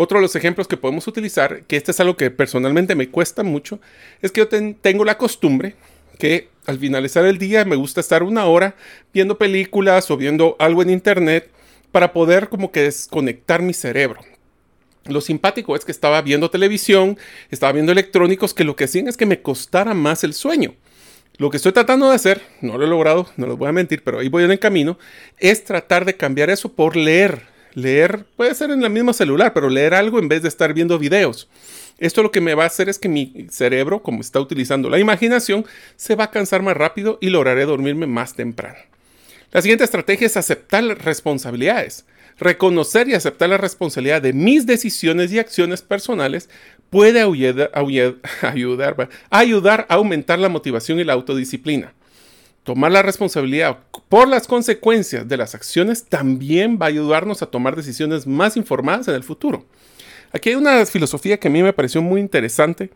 Otro 0.01 0.19
de 0.19 0.23
los 0.23 0.37
ejemplos 0.37 0.69
que 0.69 0.77
podemos 0.77 1.09
utilizar, 1.09 1.65
que 1.65 1.77
este 1.77 1.91
es 1.91 1.99
algo 1.99 2.17
que 2.17 2.31
personalmente 2.31 2.95
me 2.95 3.09
cuesta 3.09 3.43
mucho, 3.43 3.81
es 4.23 4.31
que 4.31 4.43
yo 4.43 4.49
tengo 4.49 5.05
la 5.05 5.19
costumbre 5.19 5.75
que 6.21 6.51
al 6.67 6.79
finalizar 6.79 7.25
el 7.25 7.37
día 7.37 7.65
me 7.65 7.75
gusta 7.75 8.01
estar 8.01 8.23
una 8.23 8.45
hora 8.45 8.77
viendo 9.13 9.39
películas 9.39 10.09
o 10.13 10.17
viendo 10.17 10.55
algo 10.61 10.83
en 10.83 10.91
internet 10.91 11.51
para 11.91 12.13
poder 12.13 12.49
como 12.49 12.71
que 12.71 12.83
desconectar 12.83 13.61
mi 13.61 13.75
cerebro. 13.75 14.21
Lo 15.07 15.21
simpático 15.21 15.75
es 15.75 15.85
que 15.85 15.91
estaba 15.91 16.23
viendo 16.23 16.49
televisión, 16.49 17.19
estaba 17.51 17.73
viendo 17.73 17.91
electrónicos 17.91 18.55
que 18.55 18.63
lo 18.63 18.77
que 18.77 18.85
hacían 18.85 19.09
es 19.09 19.17
que 19.17 19.27
me 19.27 19.43
costara 19.43 19.95
más 19.95 20.23
el 20.23 20.33
sueño. 20.33 20.77
Lo 21.39 21.51
que 21.51 21.57
estoy 21.57 21.73
tratando 21.73 22.09
de 22.09 22.15
hacer, 22.15 22.41
no 22.61 22.79
lo 22.79 22.85
he 22.85 22.89
logrado, 22.89 23.29
no 23.37 23.49
les 23.49 23.57
voy 23.57 23.69
a 23.69 23.73
mentir, 23.73 24.05
pero 24.05 24.21
ahí 24.21 24.29
voy 24.29 24.45
en 24.45 24.53
el 24.53 24.61
camino, 24.61 24.97
es 25.39 25.65
tratar 25.65 26.05
de 26.05 26.17
cambiar 26.17 26.51
eso 26.51 26.73
por 26.73 26.95
leer 26.95 27.58
Leer 27.75 28.25
puede 28.37 28.55
ser 28.55 28.71
en 28.71 28.83
la 28.83 28.89
misma 28.89 29.13
celular, 29.13 29.53
pero 29.53 29.69
leer 29.69 29.95
algo 29.95 30.19
en 30.19 30.29
vez 30.29 30.43
de 30.43 30.49
estar 30.49 30.75
viendo 30.75 30.99
videos. 30.99 31.49
Esto 31.99 32.23
lo 32.23 32.31
que 32.31 32.41
me 32.41 32.55
va 32.55 32.65
a 32.65 32.69
hacer 32.69 32.89
es 32.89 32.99
que 32.99 33.09
mi 33.09 33.47
cerebro, 33.51 34.03
como 34.03 34.21
está 34.21 34.41
utilizando 34.41 34.89
la 34.89 34.99
imaginación, 34.99 35.67
se 35.97 36.15
va 36.15 36.25
a 36.25 36.31
cansar 36.31 36.63
más 36.63 36.77
rápido 36.77 37.19
y 37.21 37.31
lograré 37.31 37.65
dormirme 37.65 38.07
más 38.07 38.35
temprano. 38.35 38.79
La 39.51 39.63
siguiente 39.63 39.85
estrategia 39.85 40.27
es 40.27 40.37
aceptar 40.37 40.85
responsabilidades. 40.85 42.05
Reconocer 42.39 43.09
y 43.09 43.15
aceptar 43.15 43.49
la 43.49 43.57
responsabilidad 43.57 44.23
de 44.23 44.33
mis 44.33 44.65
decisiones 44.65 45.33
y 45.33 45.41
acciones 45.41 45.83
personales 45.83 46.49
puede 46.91 47.21
ayudar, 47.73 47.73
ayudar 49.31 49.87
a 49.89 49.95
aumentar 49.95 50.39
la 50.39 50.49
motivación 50.49 51.01
y 51.01 51.05
la 51.05 51.15
autodisciplina. 51.15 51.95
Tomar 52.69 52.93
la 52.93 53.01
responsabilidad 53.01 53.79
por 54.11 54.29
las 54.29 54.47
consecuencias 54.47 55.27
de 55.27 55.39
las 55.39 55.55
acciones 55.55 56.05
también 56.05 56.79
va 56.79 56.85
a 56.85 56.91
ayudarnos 56.91 57.41
a 57.41 57.47
tomar 57.47 57.75
decisiones 57.75 58.27
más 58.27 58.59
informadas 58.59 59.09
en 59.09 59.15
el 59.15 59.25
futuro. 59.25 59.65
Aquí 60.35 60.51
hay 60.51 60.55
una 60.55 60.85
filosofía 60.85 61.39
que 61.41 61.49
a 61.49 61.51
mí 61.51 61.63
me 61.63 61.73
pareció 61.73 62.03
muy 62.03 62.21
interesante, 62.21 62.91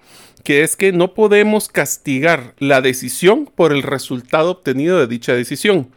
que 0.45 0.63
es 0.63 0.77
que 0.77 0.93
no 0.93 1.15
podemos 1.15 1.71
castigar 1.71 2.55
la 2.59 2.83
decisión 2.83 3.47
por 3.47 3.73
el 3.73 3.83
resultado 3.83 4.51
obtenido 4.51 5.01
de 5.01 5.07
dicha 5.07 5.33
decisión. 5.33 5.89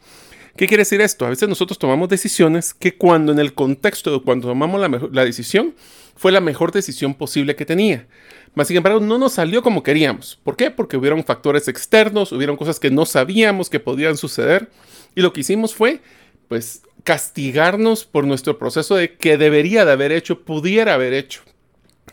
¿Qué 0.56 0.68
quiere 0.68 0.84
decir 0.84 1.02
esto? 1.02 1.26
A 1.26 1.30
veces 1.30 1.50
nosotros 1.50 1.78
tomamos 1.78 2.08
decisiones 2.08 2.74
que 2.74 2.96
cuando 2.96 3.34
en 3.34 3.40
el 3.40 3.54
contexto 3.54 4.14
de 4.14 4.24
cuando 4.24 4.48
tomamos 4.48 4.80
la, 4.80 5.02
la 5.12 5.26
decisión 5.26 5.76
fue 6.16 6.32
la 6.32 6.40
mejor 6.40 6.72
decisión 6.72 7.14
posible 7.14 7.58
que 7.58 7.66
tenía. 7.66 8.08
Mas, 8.56 8.68
sin 8.68 8.78
embargo, 8.78 9.02
no 9.02 9.18
nos 9.18 9.34
salió 9.34 9.62
como 9.62 9.84
queríamos. 9.84 10.40
¿Por 10.44 10.56
qué? 10.56 10.72
Porque 10.72 10.98
hubieron 10.98 11.24
factores 11.24 11.68
externos, 11.68 12.32
hubieron 12.32 12.56
cosas 12.56 12.80
que 12.80 12.90
no 12.90 13.06
sabíamos 13.06 13.70
que 13.70 13.82
podían 13.82 14.18
suceder. 14.18 14.70
Y 15.14 15.22
lo 15.22 15.34
que 15.34 15.42
hicimos 15.42 15.76
fue, 15.76 16.02
pues, 16.48 16.82
castigarnos 17.04 18.06
por 18.06 18.26
nuestro 18.26 18.58
proceso 18.58 18.96
de 18.96 19.14
que 19.16 19.38
debería 19.38 19.86
de 19.86 19.92
haber 19.92 20.12
hecho, 20.12 20.42
pudiera 20.42 20.96
haber 20.96 21.14
hecho. 21.14 21.42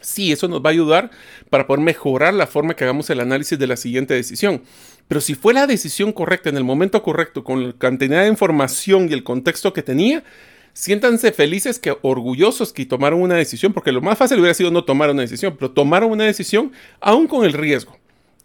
Sí, 0.00 0.32
eso 0.32 0.48
nos 0.48 0.60
va 0.60 0.70
a 0.70 0.72
ayudar 0.72 1.10
para 1.48 1.66
poder 1.66 1.82
mejorar 1.82 2.34
la 2.34 2.46
forma 2.46 2.74
que 2.74 2.84
hagamos 2.84 3.08
el 3.10 3.20
análisis 3.20 3.58
de 3.58 3.66
la 3.68 3.76
siguiente 3.76 4.14
decisión. 4.14 4.62
Pero 5.06 5.20
si 5.20 5.34
fue 5.34 5.54
la 5.54 5.66
decisión 5.66 6.12
correcta 6.12 6.48
en 6.48 6.56
el 6.56 6.64
momento 6.64 7.02
correcto, 7.02 7.44
con 7.44 7.68
la 7.68 7.72
cantidad 7.74 8.22
de 8.22 8.28
información 8.28 9.08
y 9.08 9.12
el 9.12 9.22
contexto 9.22 9.72
que 9.72 9.82
tenía, 9.82 10.24
siéntanse 10.72 11.32
felices 11.32 11.78
que 11.78 11.96
orgullosos 12.02 12.72
que 12.72 12.86
tomaron 12.86 13.20
una 13.20 13.36
decisión, 13.36 13.72
porque 13.72 13.92
lo 13.92 14.00
más 14.00 14.18
fácil 14.18 14.38
hubiera 14.38 14.54
sido 14.54 14.70
no 14.70 14.84
tomar 14.84 15.10
una 15.10 15.22
decisión, 15.22 15.56
pero 15.58 15.70
tomaron 15.70 16.10
una 16.10 16.24
decisión 16.24 16.72
aún 17.00 17.26
con 17.26 17.44
el 17.44 17.52
riesgo. 17.52 17.96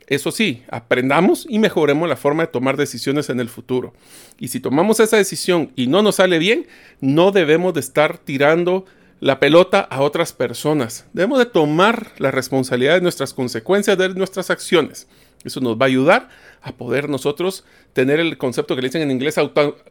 Eso 0.07 0.31
sí, 0.31 0.63
aprendamos 0.69 1.45
y 1.49 1.59
mejoremos 1.59 2.07
la 2.07 2.15
forma 2.15 2.43
de 2.43 2.47
tomar 2.47 2.77
decisiones 2.77 3.29
en 3.29 3.41
el 3.41 3.49
futuro. 3.49 3.93
Y 4.39 4.47
si 4.47 4.61
tomamos 4.61 5.01
esa 5.01 5.17
decisión 5.17 5.71
y 5.75 5.87
no 5.87 6.01
nos 6.01 6.15
sale 6.15 6.39
bien, 6.39 6.65
no 7.01 7.31
debemos 7.31 7.73
de 7.73 7.81
estar 7.81 8.17
tirando 8.17 8.85
la 9.19 9.39
pelota 9.39 9.81
a 9.81 10.01
otras 10.01 10.31
personas. 10.31 11.05
Debemos 11.11 11.39
de 11.39 11.45
tomar 11.45 12.13
la 12.19 12.31
responsabilidad 12.31 12.95
de 12.95 13.01
nuestras 13.01 13.33
consecuencias 13.33 13.97
de 13.97 14.09
nuestras 14.09 14.49
acciones. 14.49 15.07
Eso 15.43 15.59
nos 15.59 15.77
va 15.77 15.85
a 15.85 15.87
ayudar 15.87 16.29
a 16.67 16.73
poder 16.73 17.09
nosotros 17.09 17.63
tener 17.93 18.19
el 18.19 18.37
concepto 18.37 18.75
que 18.75 18.81
le 18.81 18.89
dicen 18.89 19.01
en 19.01 19.11
inglés 19.11 19.35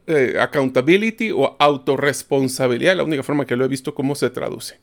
eh, 0.07 0.37
accountability 0.39 1.31
o 1.31 1.57
autorresponsabilidad, 1.59 2.97
la 2.97 3.05
única 3.05 3.23
forma 3.23 3.47
que 3.47 3.57
lo 3.57 3.65
he 3.65 3.69
visto 3.69 3.95
cómo 3.95 4.15
se 4.15 4.31
traduce. 4.31 4.79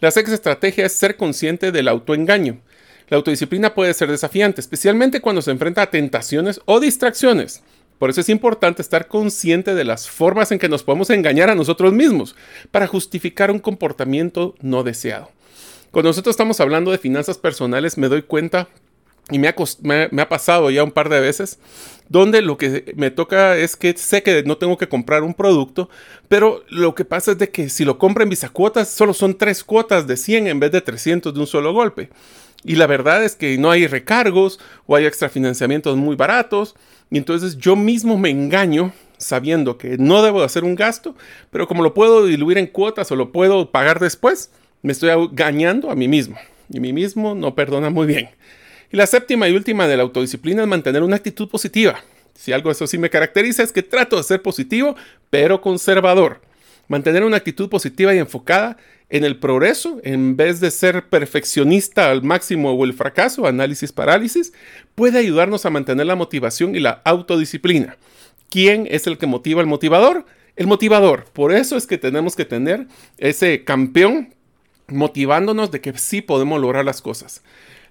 La 0.00 0.10
sexta 0.10 0.34
estrategia 0.34 0.86
es 0.86 0.92
ser 0.92 1.16
consciente 1.16 1.72
del 1.72 1.88
autoengaño. 1.88 2.60
La 3.08 3.18
autodisciplina 3.18 3.74
puede 3.74 3.94
ser 3.94 4.10
desafiante, 4.10 4.60
especialmente 4.60 5.20
cuando 5.20 5.42
se 5.42 5.50
enfrenta 5.50 5.82
a 5.82 5.90
tentaciones 5.90 6.60
o 6.64 6.80
distracciones. 6.80 7.62
Por 7.98 8.10
eso 8.10 8.20
es 8.20 8.28
importante 8.28 8.82
estar 8.82 9.08
consciente 9.08 9.74
de 9.74 9.84
las 9.84 10.08
formas 10.08 10.52
en 10.52 10.58
que 10.58 10.68
nos 10.68 10.82
podemos 10.82 11.08
engañar 11.10 11.48
a 11.48 11.54
nosotros 11.54 11.92
mismos 11.92 12.34
para 12.70 12.86
justificar 12.86 13.50
un 13.50 13.58
comportamiento 13.58 14.54
no 14.60 14.82
deseado. 14.82 15.30
Cuando 15.90 16.10
nosotros 16.10 16.34
estamos 16.34 16.60
hablando 16.60 16.90
de 16.90 16.98
finanzas 16.98 17.38
personales, 17.38 17.96
me 17.96 18.08
doy 18.08 18.22
cuenta 18.22 18.68
y 19.30 19.38
me 19.38 19.48
ha, 19.48 20.28
pasado 20.28 20.70
ya 20.70 20.84
un 20.84 20.92
par 20.92 21.08
de 21.08 21.20
veces, 21.20 21.58
donde 22.08 22.42
lo 22.42 22.56
que 22.56 22.92
me 22.96 23.10
toca 23.10 23.56
es 23.56 23.74
que 23.74 23.96
sé 23.96 24.22
que 24.22 24.44
no 24.44 24.56
tengo 24.56 24.78
que 24.78 24.88
comprar 24.88 25.24
un 25.24 25.34
producto, 25.34 25.90
pero 26.28 26.62
lo 26.68 26.94
que 26.94 27.04
pasa 27.04 27.32
es 27.32 27.38
de 27.38 27.50
que 27.50 27.68
si 27.68 27.84
lo 27.84 27.98
compro 27.98 28.22
en 28.22 28.30
cuotas, 28.52 28.88
solo 28.88 29.12
son 29.14 29.36
tres 29.36 29.64
cuotas 29.64 30.06
de 30.06 30.16
100 30.16 30.46
en 30.46 30.60
vez 30.60 30.70
de 30.70 30.80
300 30.80 31.34
de 31.34 31.40
un 31.40 31.46
solo 31.46 31.72
golpe. 31.72 32.10
Y 32.62 32.76
la 32.76 32.86
verdad 32.86 33.24
es 33.24 33.34
que 33.34 33.58
no 33.58 33.70
hay 33.70 33.86
recargos 33.86 34.60
o 34.86 34.96
hay 34.96 35.06
extrafinanciamientos 35.06 35.96
muy 35.96 36.16
baratos. 36.16 36.74
Y 37.10 37.18
entonces 37.18 37.58
yo 37.58 37.76
mismo 37.76 38.18
me 38.18 38.30
engaño 38.30 38.92
sabiendo 39.18 39.78
que 39.78 39.98
no 39.98 40.22
debo 40.22 40.42
hacer 40.42 40.64
un 40.64 40.74
gasto, 40.74 41.14
pero 41.50 41.66
como 41.66 41.82
lo 41.82 41.94
puedo 41.94 42.26
diluir 42.26 42.58
en 42.58 42.66
cuotas 42.66 43.10
o 43.10 43.16
lo 43.16 43.32
puedo 43.32 43.70
pagar 43.70 43.98
después, 43.98 44.50
me 44.82 44.92
estoy 44.92 45.10
engañando 45.10 45.90
a 45.90 45.94
mí 45.94 46.06
mismo. 46.06 46.36
Y 46.68 46.80
mí 46.80 46.92
mismo 46.92 47.34
no 47.34 47.54
perdona 47.54 47.90
muy 47.90 48.06
bien. 48.06 48.30
Y 48.90 48.96
la 48.96 49.06
séptima 49.06 49.48
y 49.48 49.52
última 49.52 49.88
de 49.88 49.96
la 49.96 50.02
autodisciplina 50.02 50.62
es 50.62 50.68
mantener 50.68 51.02
una 51.02 51.16
actitud 51.16 51.48
positiva. 51.48 52.02
Si 52.34 52.52
algo 52.52 52.70
eso 52.70 52.86
sí 52.86 52.98
me 52.98 53.10
caracteriza 53.10 53.62
es 53.62 53.72
que 53.72 53.82
trato 53.82 54.16
de 54.16 54.22
ser 54.22 54.42
positivo, 54.42 54.96
pero 55.30 55.60
conservador. 55.60 56.42
Mantener 56.88 57.24
una 57.24 57.38
actitud 57.38 57.68
positiva 57.68 58.14
y 58.14 58.18
enfocada 58.18 58.76
en 59.08 59.24
el 59.24 59.38
progreso, 59.38 60.00
en 60.02 60.36
vez 60.36 60.60
de 60.60 60.70
ser 60.70 61.08
perfeccionista 61.08 62.10
al 62.10 62.22
máximo 62.22 62.72
o 62.72 62.84
el 62.84 62.92
fracaso, 62.92 63.46
análisis 63.46 63.92
parálisis, 63.92 64.52
puede 64.94 65.18
ayudarnos 65.18 65.64
a 65.64 65.70
mantener 65.70 66.06
la 66.06 66.16
motivación 66.16 66.74
y 66.74 66.80
la 66.80 67.02
autodisciplina. 67.04 67.96
¿Quién 68.50 68.86
es 68.90 69.06
el 69.06 69.18
que 69.18 69.26
motiva 69.26 69.60
al 69.60 69.66
motivador? 69.66 70.26
El 70.56 70.66
motivador. 70.66 71.24
Por 71.32 71.52
eso 71.52 71.76
es 71.76 71.86
que 71.86 71.98
tenemos 71.98 72.34
que 72.36 72.44
tener 72.44 72.86
ese 73.18 73.64
campeón 73.64 74.34
motivándonos 74.88 75.70
de 75.70 75.80
que 75.80 75.96
sí 75.98 76.20
podemos 76.20 76.60
lograr 76.60 76.84
las 76.84 77.02
cosas. 77.02 77.42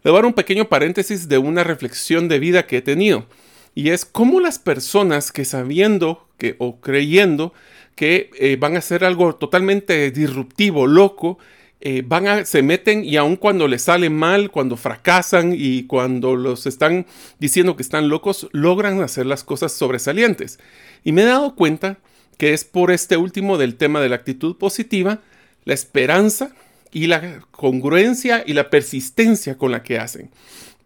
A 0.06 0.12
dar 0.12 0.26
un 0.26 0.34
pequeño 0.34 0.70
paréntesis 0.70 1.28
de 1.28 1.40
una 1.40 1.64
reflexión 1.64 2.28
de 2.28 2.38
vida 2.38 2.68
que 2.68 2.78
he 2.78 2.82
tenido. 2.84 3.26
Y 3.74 3.90
es 3.90 4.06
cómo 4.06 4.40
las 4.40 4.60
personas 4.60 5.32
que 5.32 5.46
sabiendo 5.46 6.30
que, 6.38 6.56
o 6.60 6.80
creyendo 6.80 7.54
que 7.96 8.30
eh, 8.40 8.56
van 8.60 8.76
a 8.76 8.80
hacer 8.80 9.04
algo 9.04 9.36
totalmente 9.36 10.12
disruptivo, 10.12 10.86
loco, 10.86 11.40
eh, 11.82 12.04
van 12.06 12.46
se 12.46 12.62
meten 12.62 13.04
y 13.04 13.18
aun 13.18 13.36
cuando 13.36 13.68
les 13.68 13.82
sale 13.82 14.12
mal, 14.12 14.52
cuando 14.52 14.78
fracasan 14.78 15.54
y 15.58 15.84
cuando 15.84 16.36
los 16.36 16.68
están 16.68 17.08
diciendo 17.40 17.76
que 17.76 17.84
están 17.84 18.08
locos, 18.08 18.48
logran 18.52 19.02
hacer 19.02 19.26
las 19.26 19.44
cosas 19.44 19.72
sobresalientes. 19.72 20.60
Y 21.04 21.14
me 21.14 21.24
he 21.24 21.26
dado 21.26 21.56
cuenta 21.56 21.98
que 22.38 22.54
es 22.54 22.64
por 22.64 22.92
este 22.92 23.18
último 23.18 23.58
del 23.58 23.76
tema 23.76 24.02
de 24.02 24.10
la 24.10 24.18
actitud 24.18 24.56
positiva, 24.58 25.22
la 25.64 25.74
esperanza 25.74 26.54
y 26.96 27.08
la 27.08 27.42
congruencia 27.52 28.46
y 28.48 28.54
la 28.54 28.70
persistencia 28.70 29.58
con 29.58 29.70
la 29.70 29.84
que 29.84 30.00
hacen. 30.00 30.30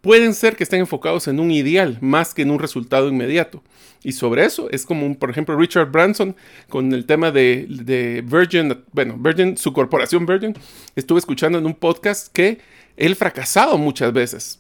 Pueden 0.01 0.33
ser 0.33 0.55
que 0.55 0.63
estén 0.63 0.79
enfocados 0.79 1.27
en 1.27 1.39
un 1.39 1.51
ideal 1.51 1.99
más 2.01 2.33
que 2.33 2.41
en 2.41 2.49
un 2.49 2.57
resultado 2.57 3.09
inmediato. 3.09 3.61
Y 4.01 4.13
sobre 4.13 4.43
eso 4.43 4.71
es 4.71 4.87
como, 4.87 5.13
por 5.19 5.29
ejemplo, 5.29 5.55
Richard 5.55 5.91
Branson 5.91 6.35
con 6.67 6.93
el 6.93 7.05
tema 7.05 7.29
de, 7.29 7.67
de, 7.69 8.23
Virgin, 8.25 8.75
bueno, 8.91 9.17
Virgin, 9.19 9.55
su 9.55 9.71
corporación 9.71 10.25
Virgin, 10.25 10.55
estuve 10.95 11.19
escuchando 11.19 11.59
en 11.59 11.67
un 11.67 11.75
podcast 11.75 12.33
que 12.33 12.57
él 12.97 13.15
fracasado 13.15 13.77
muchas 13.77 14.11
veces, 14.11 14.59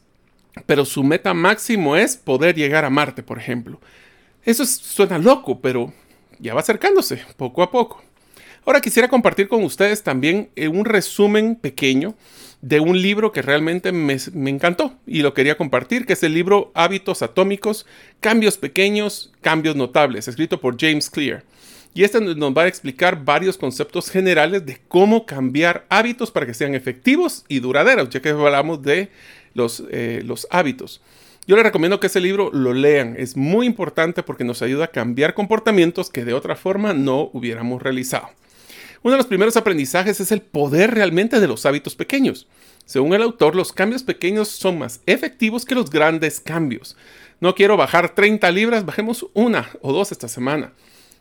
pero 0.67 0.85
su 0.85 1.03
meta 1.03 1.33
máximo 1.33 1.95
es 1.95 2.15
poder 2.15 2.53
llegar 2.53 2.85
a 2.85 2.91
Marte, 2.91 3.23
por 3.23 3.39
ejemplo. 3.39 3.81
Eso 4.45 4.67
suena 4.67 5.17
loco, 5.17 5.61
pero 5.61 5.91
ya 6.37 6.53
va 6.53 6.59
acercándose 6.59 7.23
poco 7.37 7.63
a 7.63 7.71
poco. 7.71 8.03
Ahora 8.65 8.81
quisiera 8.81 9.07
compartir 9.07 9.47
con 9.47 9.63
ustedes 9.63 10.03
también 10.03 10.49
eh, 10.55 10.67
un 10.67 10.85
resumen 10.85 11.55
pequeño 11.55 12.15
de 12.61 12.79
un 12.79 13.01
libro 13.01 13.31
que 13.31 13.41
realmente 13.41 13.91
me, 13.91 14.17
encantó 14.49 14.93
y 15.07 15.21
lo 15.21 15.33
quería 15.33 15.57
compartir, 15.57 16.05
que 16.05 16.13
es 16.13 16.23
el 16.23 16.33
libro 16.33 16.71
Hábitos 16.75 17.21
Atómicos, 17.21 17.85
Cambios 18.19 18.57
Pequeños, 18.57 19.31
Cambios 19.41 19.75
Notables, 19.75 20.27
escrito 20.27 20.59
por 20.59 20.79
James 20.79 21.09
Clear. 21.09 21.43
Y 21.93 22.03
este 22.03 22.21
nos 22.21 22.53
va 22.55 22.63
a 22.63 22.67
explicar 22.67 23.23
varios 23.23 23.57
conceptos 23.57 24.11
generales 24.11 24.65
de 24.65 24.77
cómo 24.87 25.25
cambiar 25.25 25.85
hábitos 25.89 26.31
para 26.31 26.45
que 26.45 26.53
sean 26.53 26.75
efectivos 26.75 27.45
y 27.47 27.59
duraderos, 27.59 28.09
ya 28.09 28.21
que 28.21 28.29
hablamos 28.29 28.83
de 28.83 29.09
los, 29.53 29.83
eh, 29.89 30.21
los 30.23 30.47
hábitos. 30.51 31.01
Yo 31.47 31.55
les 31.55 31.65
recomiendo 31.65 31.99
que 31.99 32.07
ese 32.07 32.19
libro 32.19 32.51
lo 32.53 32.73
lean. 32.73 33.15
Es 33.17 33.35
muy 33.35 33.65
importante 33.65 34.21
porque 34.21 34.43
nos 34.43 34.61
ayuda 34.61 34.85
a 34.85 34.91
cambiar 34.91 35.33
comportamientos 35.33 36.11
que 36.11 36.23
de 36.23 36.35
otra 36.35 36.55
forma 36.55 36.93
no 36.93 37.31
hubiéramos 37.33 37.81
realizado. 37.81 38.29
Uno 39.01 39.13
de 39.13 39.17
los 39.17 39.27
primeros 39.27 39.57
aprendizajes 39.57 40.19
es 40.19 40.31
el 40.31 40.41
poder 40.41 40.93
realmente 40.93 41.39
de 41.39 41.47
los 41.47 41.65
hábitos 41.65 41.95
pequeños. 41.95 42.47
Según 42.85 43.13
el 43.13 43.21
autor, 43.21 43.55
los 43.55 43.71
cambios 43.71 44.03
pequeños 44.03 44.47
son 44.47 44.79
más 44.79 45.01
efectivos 45.05 45.65
que 45.65 45.75
los 45.75 45.89
grandes 45.89 46.39
cambios. 46.39 46.97
No 47.39 47.55
quiero 47.55 47.77
bajar 47.77 48.15
30 48.15 48.51
libras, 48.51 48.85
bajemos 48.85 49.27
una 49.33 49.69
o 49.81 49.93
dos 49.93 50.11
esta 50.11 50.27
semana. 50.27 50.73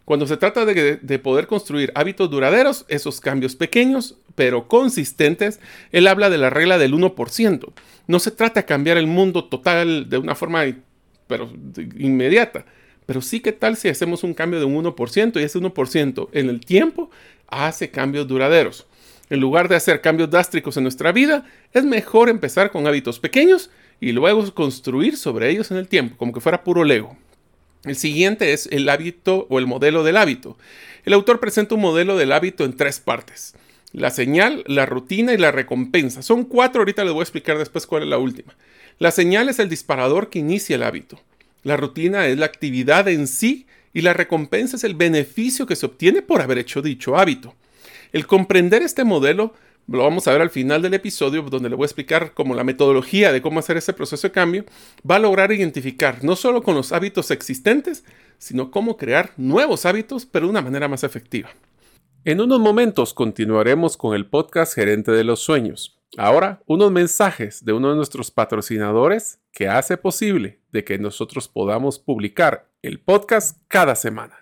Cuando 0.04 0.26
se 0.26 0.38
trata 0.38 0.64
de, 0.64 0.96
de, 0.96 1.18
poder 1.18 1.46
construir 1.46 1.92
hábitos 1.94 2.30
duraderos, 2.30 2.86
esos 2.88 3.20
cambios 3.20 3.54
pequeños 3.56 4.16
pero 4.34 4.68
consistentes, 4.68 5.60
él 5.92 6.06
habla 6.06 6.30
de 6.30 6.38
la 6.38 6.48
regla 6.48 6.78
del 6.78 6.94
1%. 6.94 7.72
No 8.06 8.18
se 8.18 8.30
trata 8.30 8.60
de 8.60 8.66
cambiar 8.66 8.96
el 8.96 9.06
mundo 9.06 9.44
total 9.44 10.08
de 10.08 10.16
una 10.16 10.34
forma 10.34 10.64
pero, 11.26 11.52
inmediata, 11.98 12.64
pero 13.04 13.20
sí 13.20 13.40
que 13.40 13.52
tal 13.52 13.76
si 13.76 13.88
hacemos 13.88 14.24
un 14.24 14.34
cambio 14.34 14.58
de 14.58 14.64
un 14.64 14.82
1% 14.82 15.40
y 15.40 15.44
ese 15.44 15.58
1% 15.58 16.28
en 16.32 16.48
el 16.48 16.60
tiempo 16.60 17.10
hace 17.48 17.90
cambios 17.90 18.28
duraderos. 18.28 18.86
En 19.30 19.40
lugar 19.40 19.68
de 19.68 19.76
hacer 19.76 20.00
cambios 20.00 20.30
drásticos 20.30 20.76
en 20.76 20.84
nuestra 20.84 21.12
vida, 21.12 21.44
es 21.72 21.84
mejor 21.84 22.28
empezar 22.28 22.70
con 22.70 22.86
hábitos 22.86 23.18
pequeños 23.18 23.70
y 24.00 24.12
luego 24.12 24.54
construir 24.54 25.16
sobre 25.16 25.50
ellos 25.50 25.70
en 25.70 25.76
el 25.76 25.88
tiempo, 25.88 26.16
como 26.16 26.32
que 26.32 26.40
fuera 26.40 26.64
puro 26.64 26.84
Lego. 26.84 27.16
El 27.84 27.96
siguiente 27.96 28.52
es 28.52 28.68
el 28.72 28.88
hábito 28.88 29.46
o 29.50 29.58
el 29.58 29.66
modelo 29.66 30.02
del 30.02 30.16
hábito. 30.16 30.56
El 31.04 31.12
autor 31.12 31.40
presenta 31.40 31.74
un 31.74 31.80
modelo 31.80 32.16
del 32.16 32.32
hábito 32.32 32.64
en 32.64 32.76
tres 32.76 33.00
partes. 33.00 33.54
La 33.92 34.10
señal, 34.10 34.64
la 34.66 34.84
rutina 34.84 35.32
y 35.32 35.38
la 35.38 35.52
recompensa. 35.52 36.22
Son 36.22 36.44
cuatro, 36.44 36.80
ahorita 36.80 37.04
les 37.04 37.12
voy 37.12 37.20
a 37.20 37.24
explicar 37.24 37.56
después 37.56 37.86
cuál 37.86 38.02
es 38.02 38.08
la 38.08 38.18
última. 38.18 38.54
La 38.98 39.10
señal 39.10 39.48
es 39.48 39.58
el 39.58 39.68
disparador 39.68 40.28
que 40.28 40.40
inicia 40.40 40.76
el 40.76 40.82
hábito. 40.82 41.20
La 41.62 41.76
rutina 41.76 42.26
es 42.26 42.36
la 42.38 42.46
actividad 42.46 43.08
en 43.08 43.26
sí 43.26 43.66
y 43.92 44.02
la 44.02 44.12
recompensa 44.12 44.76
es 44.76 44.84
el 44.84 44.94
beneficio 44.94 45.66
que 45.66 45.76
se 45.76 45.86
obtiene 45.86 46.22
por 46.22 46.40
haber 46.40 46.58
hecho 46.58 46.82
dicho 46.82 47.16
hábito. 47.16 47.54
El 48.12 48.26
comprender 48.26 48.82
este 48.82 49.04
modelo 49.04 49.54
lo 49.86 50.04
vamos 50.04 50.28
a 50.28 50.32
ver 50.32 50.42
al 50.42 50.50
final 50.50 50.82
del 50.82 50.94
episodio, 50.94 51.42
donde 51.42 51.70
le 51.70 51.74
voy 51.74 51.84
a 51.84 51.86
explicar 51.86 52.34
cómo 52.34 52.54
la 52.54 52.62
metodología 52.62 53.32
de 53.32 53.40
cómo 53.40 53.58
hacer 53.58 53.78
ese 53.78 53.94
proceso 53.94 54.28
de 54.28 54.32
cambio 54.32 54.64
va 55.08 55.16
a 55.16 55.20
lograr 55.20 55.50
identificar 55.50 56.22
no 56.22 56.36
solo 56.36 56.62
con 56.62 56.74
los 56.74 56.92
hábitos 56.92 57.30
existentes, 57.30 58.04
sino 58.36 58.70
cómo 58.70 58.96
crear 58.96 59.32
nuevos 59.36 59.86
hábitos, 59.86 60.26
pero 60.26 60.46
de 60.46 60.50
una 60.50 60.62
manera 60.62 60.88
más 60.88 61.04
efectiva. 61.04 61.48
En 62.24 62.40
unos 62.40 62.60
momentos 62.60 63.14
continuaremos 63.14 63.96
con 63.96 64.14
el 64.14 64.26
podcast 64.26 64.74
Gerente 64.74 65.12
de 65.12 65.24
los 65.24 65.40
Sueños. 65.40 65.97
Ahora, 66.16 66.62
unos 66.66 66.90
mensajes 66.90 67.64
de 67.64 67.72
uno 67.72 67.90
de 67.90 67.96
nuestros 67.96 68.30
patrocinadores 68.30 69.40
que 69.52 69.68
hace 69.68 69.96
posible 69.96 70.60
de 70.72 70.84
que 70.84 70.98
nosotros 70.98 71.48
podamos 71.48 71.98
publicar 71.98 72.68
el 72.82 73.00
podcast 73.00 73.58
cada 73.68 73.94
semana. 73.94 74.34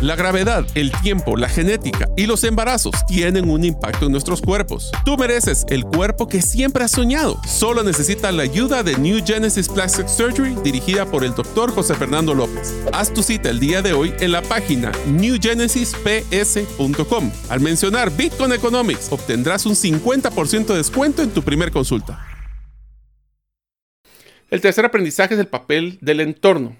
La 0.00 0.14
gravedad, 0.14 0.64
el 0.76 0.92
tiempo, 1.02 1.36
la 1.36 1.48
genética 1.48 2.08
y 2.16 2.26
los 2.26 2.44
embarazos 2.44 2.94
tienen 3.08 3.50
un 3.50 3.64
impacto 3.64 4.06
en 4.06 4.12
nuestros 4.12 4.40
cuerpos. 4.40 4.92
Tú 5.04 5.16
mereces 5.16 5.66
el 5.70 5.82
cuerpo 5.82 6.28
que 6.28 6.40
siempre 6.40 6.84
has 6.84 6.92
soñado. 6.92 7.40
Solo 7.48 7.82
necesitas 7.82 8.32
la 8.32 8.44
ayuda 8.44 8.84
de 8.84 8.96
New 8.96 9.18
Genesis 9.26 9.68
Plastic 9.68 10.06
Surgery 10.06 10.54
dirigida 10.62 11.04
por 11.04 11.24
el 11.24 11.34
doctor 11.34 11.72
José 11.72 11.96
Fernando 11.96 12.32
López. 12.32 12.72
Haz 12.92 13.12
tu 13.12 13.24
cita 13.24 13.50
el 13.50 13.58
día 13.58 13.82
de 13.82 13.92
hoy 13.92 14.14
en 14.20 14.30
la 14.30 14.42
página 14.42 14.92
newgenesisps.com. 15.08 17.32
Al 17.48 17.60
mencionar 17.60 18.16
Bitcoin 18.16 18.52
Economics 18.52 19.08
obtendrás 19.10 19.66
un 19.66 19.74
50% 19.74 20.66
de 20.66 20.76
descuento 20.76 21.22
en 21.22 21.30
tu 21.30 21.42
primer 21.42 21.72
consulta. 21.72 22.24
El 24.48 24.60
tercer 24.60 24.84
aprendizaje 24.84 25.34
es 25.34 25.40
el 25.40 25.48
papel 25.48 25.98
del 26.00 26.20
entorno. 26.20 26.76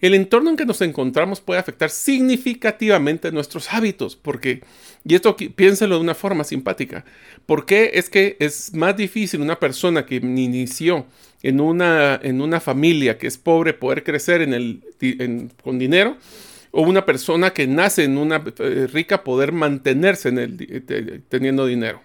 El 0.00 0.14
entorno 0.14 0.50
en 0.50 0.56
que 0.56 0.66
nos 0.66 0.80
encontramos 0.80 1.40
puede 1.40 1.60
afectar 1.60 1.90
significativamente 1.90 3.30
nuestros 3.32 3.72
hábitos, 3.72 4.16
porque, 4.16 4.62
y 5.04 5.14
esto 5.14 5.36
piénselo 5.36 5.96
de 5.96 6.00
una 6.00 6.14
forma 6.14 6.44
simpática, 6.44 7.04
¿por 7.46 7.66
qué 7.66 7.90
es 7.94 8.08
que 8.08 8.36
es 8.40 8.74
más 8.74 8.96
difícil 8.96 9.40
una 9.40 9.60
persona 9.60 10.06
que 10.06 10.16
inició 10.16 11.06
en 11.42 11.60
una, 11.60 12.18
en 12.22 12.40
una 12.40 12.60
familia 12.60 13.18
que 13.18 13.26
es 13.26 13.36
pobre 13.36 13.74
poder 13.74 14.02
crecer 14.02 14.48
con 15.62 15.78
dinero? 15.78 16.16
o 16.72 16.82
una 16.82 17.04
persona 17.04 17.50
que 17.52 17.66
nace 17.66 18.04
en 18.04 18.16
una 18.16 18.42
eh, 18.58 18.86
rica 18.92 19.24
poder 19.24 19.52
mantenerse 19.52 20.28
en 20.28 20.38
el, 20.38 21.24
teniendo 21.28 21.66
dinero. 21.66 22.00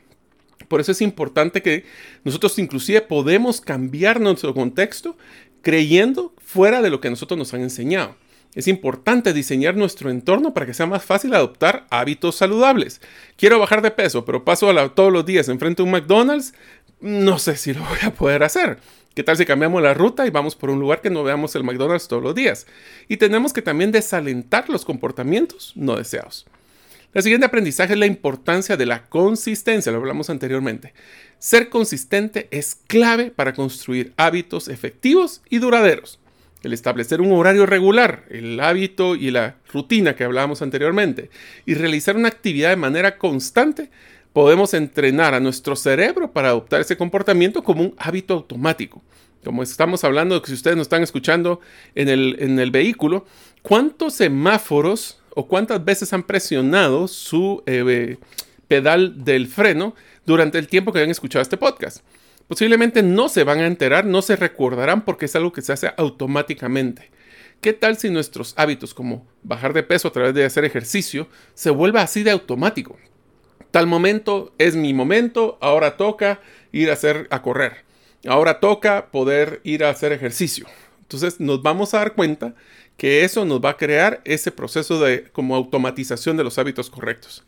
Por 0.68 0.82
eso 0.82 0.92
es 0.92 1.02
importante 1.02 1.62
que 1.62 1.86
nosotros 2.24 2.58
inclusive 2.58 3.02
podemos 3.02 3.62
cambiar 3.62 4.20
nuestro 4.20 4.54
contexto 4.54 5.18
creyendo 5.66 6.32
fuera 6.38 6.84
de 6.84 6.92
lo 6.92 7.02
que 7.02 7.10
nosotros 7.10 7.40
nos 7.40 7.52
han 7.56 7.62
enseñado. 7.62 8.16
Es 8.54 8.68
importante 8.68 9.34
diseñar 9.34 9.76
nuestro 9.76 10.12
entorno 10.12 10.54
para 10.54 10.68
que 10.68 10.76
sea 10.76 10.86
más 10.86 11.04
fácil 11.04 11.34
adoptar 11.34 11.88
hábitos 11.90 12.36
saludables. 12.36 13.02
Quiero 13.36 13.58
bajar 13.58 13.82
de 13.82 13.90
peso, 13.90 14.26
pero 14.26 14.46
paso 14.46 14.72
todos 14.92 15.12
los 15.12 15.26
días 15.26 15.50
enfrente 15.50 15.82
a 15.82 15.86
un 15.86 15.90
McDonald's. 15.90 16.54
No 17.02 17.40
sé 17.40 17.58
si 17.58 17.74
lo 17.74 17.82
voy 17.82 17.98
a 18.04 18.14
poder 18.14 18.44
hacer. 18.44 18.78
¿Qué 19.16 19.24
tal 19.24 19.38
si 19.38 19.46
cambiamos 19.46 19.82
la 19.82 19.96
ruta 19.96 20.28
y 20.28 20.30
vamos 20.30 20.56
por 20.56 20.70
un 20.70 20.80
lugar 20.80 21.02
que 21.02 21.10
no 21.10 21.24
veamos 21.24 21.56
el 21.56 21.64
McDonald's 21.64 22.08
todos 22.08 22.22
los 22.22 22.36
días? 22.36 22.68
Y 23.08 23.18
tenemos 23.18 23.52
que 23.52 23.64
también 23.64 23.92
desalentar 23.92 24.70
los 24.70 24.86
comportamientos 24.86 25.74
no 25.76 25.96
deseados. 25.96 26.46
El 27.16 27.24
siguiente 27.24 27.46
aprendizaje 27.46 27.94
es 27.94 28.00
la 28.00 28.08
importancia 28.08 28.76
de 28.76 28.86
la 28.86 29.06
consistencia, 29.06 29.90
lo 29.90 30.00
hablamos 30.00 30.30
anteriormente. 30.30 30.94
Ser 31.40 31.70
consistente 31.70 32.50
es 32.52 32.76
clave 32.88 33.32
para 33.32 33.54
construir 33.54 34.14
hábitos 34.18 34.68
efectivos 34.68 35.42
y 35.50 35.60
duraderos. 35.60 36.20
El 36.62 36.74
establecer 36.74 37.22
un 37.22 37.32
horario 37.32 37.66
regular, 37.66 38.26
el 38.30 38.60
hábito 38.60 39.16
y 39.16 39.32
la 39.32 39.56
rutina 39.72 40.18
que 40.18 40.26
hablábamos 40.26 40.62
anteriormente, 40.62 41.30
y 41.66 41.76
realizar 41.76 42.18
una 42.18 42.28
actividad 42.28 42.72
de 42.72 42.76
manera 42.76 43.18
constante, 43.18 43.90
podemos 44.34 44.74
entrenar 44.74 45.34
a 45.34 45.40
nuestro 45.40 45.78
cerebro 45.78 46.34
para 46.34 46.50
adoptar 46.50 46.82
ese 46.82 46.98
comportamiento 46.98 47.64
como 47.64 47.82
un 47.82 47.96
hábito 47.98 48.34
automático. 48.34 49.02
Como 49.42 49.64
estamos 49.64 50.04
hablando, 50.04 50.42
que 50.42 50.50
si 50.50 50.56
ustedes 50.56 50.76
nos 50.76 50.88
están 50.88 51.04
escuchando 51.04 51.62
en 51.94 52.10
el, 52.10 52.36
en 52.40 52.60
el 52.60 52.72
vehículo, 52.72 53.26
¿cuántos 53.62 54.16
semáforos 54.16 55.22
o 55.36 55.48
cuántas 55.48 55.84
veces 55.86 56.12
han 56.14 56.24
presionado 56.24 57.08
su 57.08 57.62
eh, 57.68 58.18
pedal 58.68 59.24
del 59.24 59.48
freno 59.48 59.94
durante 60.26 60.58
el 60.58 60.68
tiempo 60.68 60.92
que 60.92 61.02
han 61.02 61.12
escuchado 61.12 61.44
este 61.44 61.58
podcast. 61.58 62.00
Posiblemente 62.48 63.04
no 63.04 63.30
se 63.30 63.44
van 63.44 63.60
a 63.60 63.68
enterar, 63.68 64.06
no 64.06 64.22
se 64.22 64.36
recordarán 64.36 65.04
porque 65.04 65.26
es 65.26 65.36
algo 65.36 65.52
que 65.52 65.62
se 65.62 65.74
hace 65.74 65.92
automáticamente. 65.98 67.12
¿Qué 67.62 67.74
tal 67.74 67.98
si 67.98 68.10
nuestros 68.10 68.54
hábitos 68.58 68.94
como 68.94 69.26
bajar 69.44 69.74
de 69.74 69.84
peso 69.84 70.08
a 70.08 70.12
través 70.12 70.34
de 70.34 70.46
hacer 70.46 70.66
ejercicio 70.66 71.28
se 71.54 71.70
vuelva 71.70 72.02
así 72.02 72.24
de 72.24 72.32
automático? 72.32 72.98
Tal 73.72 73.88
momento 73.88 74.54
es 74.58 74.76
mi 74.76 74.94
momento, 74.94 75.58
ahora 75.62 75.98
toca 75.98 76.40
ir 76.72 76.90
a 76.90 76.94
hacer 76.94 77.28
a 77.30 77.42
correr. 77.42 77.84
Ahora 78.28 78.60
toca 78.60 79.12
poder 79.12 79.62
ir 79.64 79.84
a 79.84 79.90
hacer 79.90 80.12
ejercicio. 80.12 80.66
Entonces 81.02 81.40
nos 81.40 81.62
vamos 81.62 81.94
a 81.94 82.00
dar 82.00 82.14
cuenta 82.14 82.56
que 82.98 83.24
eso 83.24 83.46
nos 83.46 83.60
va 83.60 83.72
a 83.72 83.78
crear 83.78 84.22
ese 84.26 84.52
proceso 84.52 85.00
de 85.00 85.26
como 85.32 85.56
automatización 85.56 86.38
de 86.38 86.44
los 86.44 86.58
hábitos 86.58 86.90
correctos. 86.90 87.44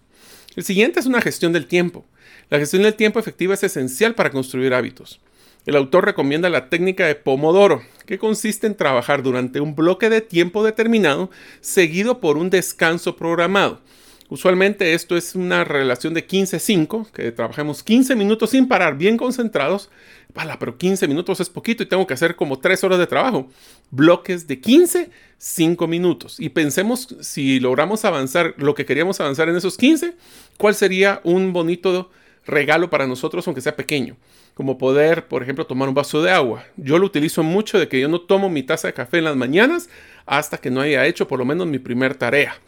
El 0.56 0.64
siguiente 0.64 1.00
es 1.00 1.06
una 1.06 1.22
gestión 1.22 1.54
del 1.54 1.68
tiempo. 1.68 2.06
La 2.50 2.60
gestión 2.60 2.84
del 2.84 2.96
tiempo 2.96 3.20
efectiva 3.20 3.54
es 3.54 3.64
esencial 3.64 4.16
para 4.16 4.32
construir 4.32 4.74
hábitos. 4.74 5.20
El 5.66 5.76
autor 5.76 6.06
recomienda 6.06 6.50
la 6.50 6.70
técnica 6.70 7.06
de 7.06 7.16
Pomodoro, 7.16 7.82
que 8.06 8.18
consiste 8.18 8.68
en 8.68 8.76
trabajar 8.76 9.22
durante 9.22 9.60
un 9.60 9.76
bloque 9.76 10.10
de 10.10 10.22
tiempo 10.22 10.64
determinado 10.64 11.30
seguido 11.60 12.22
por 12.22 12.38
un 12.38 12.50
descanso 12.50 13.18
programado. 13.18 13.82
Usualmente 14.30 14.94
esto 14.94 15.16
es 15.16 15.36
una 15.36 15.64
relación 15.64 16.14
de 16.14 16.26
15-5, 16.26 17.12
que 17.12 17.32
trabajemos 17.32 17.82
15 17.84 18.16
minutos 18.16 18.50
sin 18.50 18.68
parar, 18.68 18.98
bien 18.98 19.18
concentrados. 19.18 19.90
Vale, 20.34 20.54
pero 20.60 20.78
15 20.78 21.08
minutos 21.08 21.40
es 21.40 21.50
poquito 21.50 21.84
y 21.84 21.86
tengo 21.86 22.06
que 22.06 22.14
hacer 22.14 22.36
como 22.36 22.60
3 22.60 22.84
horas 22.84 23.00
de 23.00 23.08
trabajo. 23.08 23.50
Bloques 23.92 24.48
de 24.48 24.60
15, 24.60 25.10
5 25.38 25.88
minutos. 25.88 26.40
Y 26.40 26.50
pensemos 26.50 27.16
si 27.22 27.60
logramos 27.60 28.06
avanzar 28.06 28.54
lo 28.58 28.76
que 28.76 28.86
queríamos 28.86 29.20
avanzar 29.20 29.50
en 29.50 29.56
esos 29.56 29.78
15, 29.78 30.16
¿cuál 30.58 30.76
sería 30.76 31.22
un 31.24 31.54
bonito 31.54 32.10
regalo 32.46 32.90
para 32.90 33.08
nosotros, 33.08 33.48
aunque 33.48 33.62
sea 33.62 33.76
pequeño? 33.76 34.18
Como 34.54 34.78
poder, 34.78 35.28
por 35.28 35.44
ejemplo, 35.44 35.66
tomar 35.66 35.88
un 35.88 35.96
vaso 35.96 36.22
de 36.22 36.32
agua. 36.32 36.66
Yo 36.78 36.98
lo 36.98 37.06
utilizo 37.06 37.44
mucho 37.44 37.80
de 37.80 37.88
que 37.88 38.00
yo 38.00 38.08
no 38.08 38.22
tomo 38.22 38.50
mi 38.50 38.64
taza 38.64 38.88
de 38.88 38.94
café 38.94 39.20
en 39.20 39.26
las 39.26 39.36
mañanas 39.36 39.90
hasta 40.26 40.58
que 40.58 40.72
no 40.72 40.82
haya 40.82 41.06
hecho 41.06 41.28
por 41.28 41.40
lo 41.40 41.46
menos 41.46 41.68
mi 41.68 41.80
primer 41.80 42.16
tarea 42.16 42.60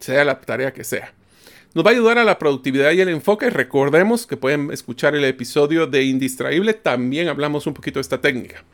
sea 0.00 0.24
la 0.24 0.40
tarea 0.40 0.72
que 0.72 0.84
sea. 0.84 1.12
Nos 1.74 1.84
va 1.84 1.90
a 1.90 1.92
ayudar 1.92 2.18
a 2.18 2.24
la 2.24 2.38
productividad 2.38 2.92
y 2.92 3.00
el 3.00 3.08
enfoque. 3.08 3.50
Recordemos 3.50 4.26
que 4.26 4.36
pueden 4.36 4.70
escuchar 4.72 5.14
el 5.14 5.24
episodio 5.24 5.86
de 5.86 6.02
Indistraíble, 6.04 6.74
también 6.74 7.28
hablamos 7.28 7.66
un 7.66 7.74
poquito 7.74 7.98
de 7.98 8.02
esta 8.02 8.20
técnica. 8.20 8.64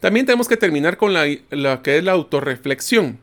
También 0.00 0.24
tenemos 0.24 0.48
que 0.48 0.56
terminar 0.56 0.96
con 0.96 1.12
la, 1.12 1.82
que 1.82 1.98
es 1.98 2.04
la 2.04 2.12
autorreflexión. 2.12 3.18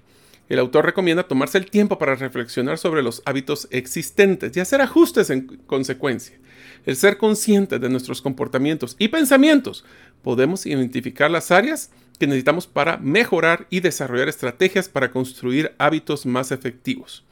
El 0.48 0.60
autor 0.60 0.86
recomienda 0.86 1.28
tomarse 1.28 1.58
el 1.58 1.70
tiempo 1.70 1.98
para 1.98 2.16
reflexionar 2.16 2.78
sobre 2.78 3.04
los 3.04 3.22
hábitos 3.26 3.68
existentes 3.72 4.56
y 4.56 4.60
hacer 4.60 4.80
ajustes 4.82 5.30
en 5.30 5.48
consecuencia. 5.66 6.38
El 6.86 6.96
ser 6.96 7.18
consciente 7.18 7.80
de 7.80 7.90
nuestros 7.90 8.22
comportamientos 8.22 8.96
y 8.98 9.10
pensamientos, 9.10 9.84
podemos 10.24 10.66
identificar 10.66 11.30
las 11.30 11.52
áreas 11.52 11.92
que 12.18 12.28
necesitamos 12.28 12.66
para 12.68 12.98
mejorar 12.98 13.68
y 13.70 13.82
desarrollar 13.82 14.30
estrategias 14.30 14.88
para 14.88 15.12
construir 15.12 15.74
hábitos 15.80 16.26
más 16.26 16.52
efectivos. 16.52 17.26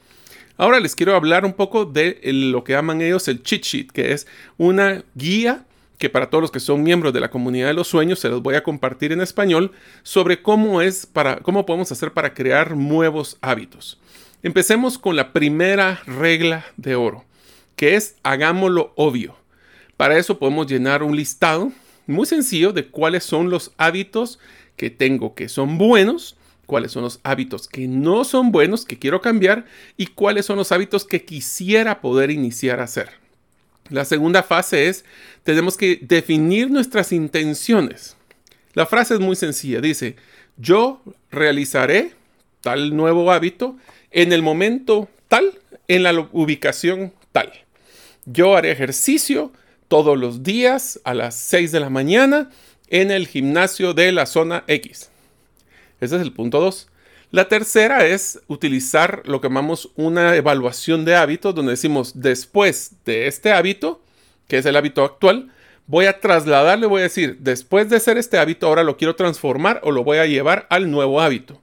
Ahora 0.58 0.80
les 0.80 0.94
quiero 0.94 1.14
hablar 1.14 1.44
un 1.44 1.52
poco 1.52 1.84
de 1.84 2.18
lo 2.22 2.64
que 2.64 2.72
llaman 2.72 3.00
ellos 3.00 3.28
el 3.28 3.42
cheat 3.42 3.62
sheet, 3.62 3.92
que 3.92 4.12
es 4.12 4.26
una 4.58 5.04
guía 5.14 5.64
que 5.98 6.10
para 6.10 6.30
todos 6.30 6.42
los 6.42 6.50
que 6.50 6.60
son 6.60 6.82
miembros 6.82 7.12
de 7.12 7.20
la 7.20 7.30
comunidad 7.30 7.68
de 7.68 7.74
los 7.74 7.88
sueños 7.88 8.18
se 8.18 8.28
los 8.28 8.42
voy 8.42 8.54
a 8.54 8.62
compartir 8.62 9.12
en 9.12 9.20
español 9.20 9.72
sobre 10.02 10.42
cómo 10.42 10.82
es 10.82 11.06
para 11.06 11.38
cómo 11.38 11.66
podemos 11.66 11.90
hacer 11.92 12.12
para 12.12 12.34
crear 12.34 12.76
nuevos 12.76 13.38
hábitos. 13.40 13.98
Empecemos 14.42 14.98
con 14.98 15.16
la 15.16 15.32
primera 15.32 16.02
regla 16.06 16.64
de 16.76 16.94
oro, 16.94 17.24
que 17.74 17.94
es 17.94 18.16
hagámoslo 18.22 18.92
obvio. 18.96 19.36
Para 19.96 20.18
eso 20.18 20.38
podemos 20.38 20.66
llenar 20.66 21.02
un 21.02 21.16
listado 21.16 21.72
muy 22.06 22.26
sencillo 22.26 22.72
de 22.72 22.86
cuáles 22.86 23.24
son 23.24 23.50
los 23.50 23.72
hábitos 23.78 24.38
que 24.76 24.90
tengo 24.90 25.34
que 25.34 25.48
son 25.48 25.78
buenos 25.78 26.36
cuáles 26.66 26.92
son 26.92 27.04
los 27.04 27.20
hábitos 27.22 27.68
que 27.68 27.88
no 27.88 28.24
son 28.24 28.52
buenos, 28.52 28.84
que 28.84 28.98
quiero 28.98 29.20
cambiar, 29.20 29.64
y 29.96 30.08
cuáles 30.08 30.46
son 30.46 30.58
los 30.58 30.72
hábitos 30.72 31.04
que 31.04 31.24
quisiera 31.24 32.00
poder 32.00 32.30
iniciar 32.30 32.80
a 32.80 32.84
hacer. 32.84 33.25
La 33.90 34.04
segunda 34.04 34.42
fase 34.42 34.88
es, 34.88 35.04
tenemos 35.42 35.76
que 35.76 35.98
definir 36.02 36.70
nuestras 36.70 37.12
intenciones. 37.12 38.16
La 38.74 38.86
frase 38.86 39.14
es 39.14 39.20
muy 39.20 39.36
sencilla, 39.36 39.80
dice, 39.80 40.16
yo 40.56 41.00
realizaré 41.30 42.12
tal 42.60 42.96
nuevo 42.96 43.30
hábito 43.30 43.76
en 44.10 44.32
el 44.32 44.42
momento 44.42 45.08
tal, 45.28 45.58
en 45.88 46.02
la 46.02 46.28
ubicación 46.32 47.12
tal. 47.32 47.52
Yo 48.24 48.56
haré 48.56 48.72
ejercicio 48.72 49.52
todos 49.88 50.18
los 50.18 50.42
días 50.42 51.00
a 51.04 51.14
las 51.14 51.36
6 51.36 51.72
de 51.72 51.80
la 51.80 51.90
mañana 51.90 52.50
en 52.88 53.10
el 53.10 53.26
gimnasio 53.28 53.94
de 53.94 54.12
la 54.12 54.26
zona 54.26 54.64
X. 54.66 55.10
Ese 56.00 56.16
es 56.16 56.22
el 56.22 56.32
punto 56.32 56.60
2. 56.60 56.88
La 57.36 57.48
tercera 57.48 58.06
es 58.06 58.40
utilizar 58.46 59.20
lo 59.26 59.42
que 59.42 59.48
llamamos 59.48 59.90
una 59.94 60.36
evaluación 60.36 61.04
de 61.04 61.16
hábitos, 61.16 61.54
donde 61.54 61.72
decimos, 61.72 62.12
después 62.22 62.92
de 63.04 63.26
este 63.26 63.52
hábito, 63.52 64.00
que 64.48 64.56
es 64.56 64.64
el 64.64 64.74
hábito 64.74 65.04
actual, 65.04 65.52
voy 65.86 66.06
a 66.06 66.18
trasladarle, 66.18 66.86
voy 66.86 67.00
a 67.00 67.02
decir, 67.02 67.36
después 67.40 67.90
de 67.90 67.96
hacer 67.96 68.16
este 68.16 68.38
hábito, 68.38 68.66
ahora 68.66 68.84
lo 68.84 68.96
quiero 68.96 69.16
transformar 69.16 69.82
o 69.84 69.90
lo 69.90 70.02
voy 70.02 70.16
a 70.16 70.24
llevar 70.24 70.66
al 70.70 70.90
nuevo 70.90 71.20
hábito. 71.20 71.60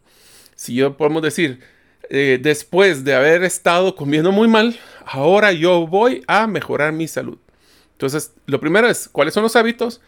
Si 0.54 0.76
yo 0.76 0.96
podemos 0.96 1.24
decir, 1.24 1.62
eh, 2.08 2.38
después 2.40 3.04
de 3.04 3.16
haber 3.16 3.44
estado 3.44 3.96
comiendo 3.96 4.32
muy 4.32 4.48
mal, 4.48 4.80
ahora 5.08 5.54
yo 5.54 5.88
voy 5.88 6.24
a 6.28 6.46
mejorar 6.46 6.94
mi 6.94 7.08
salud. 7.08 7.40
Entonces, 7.94 8.32
lo 8.46 8.60
primero 8.60 8.88
es, 8.88 9.10
¿cuáles 9.10 9.34
son 9.34 9.42
los 9.42 9.56
hábitos? 9.56 10.02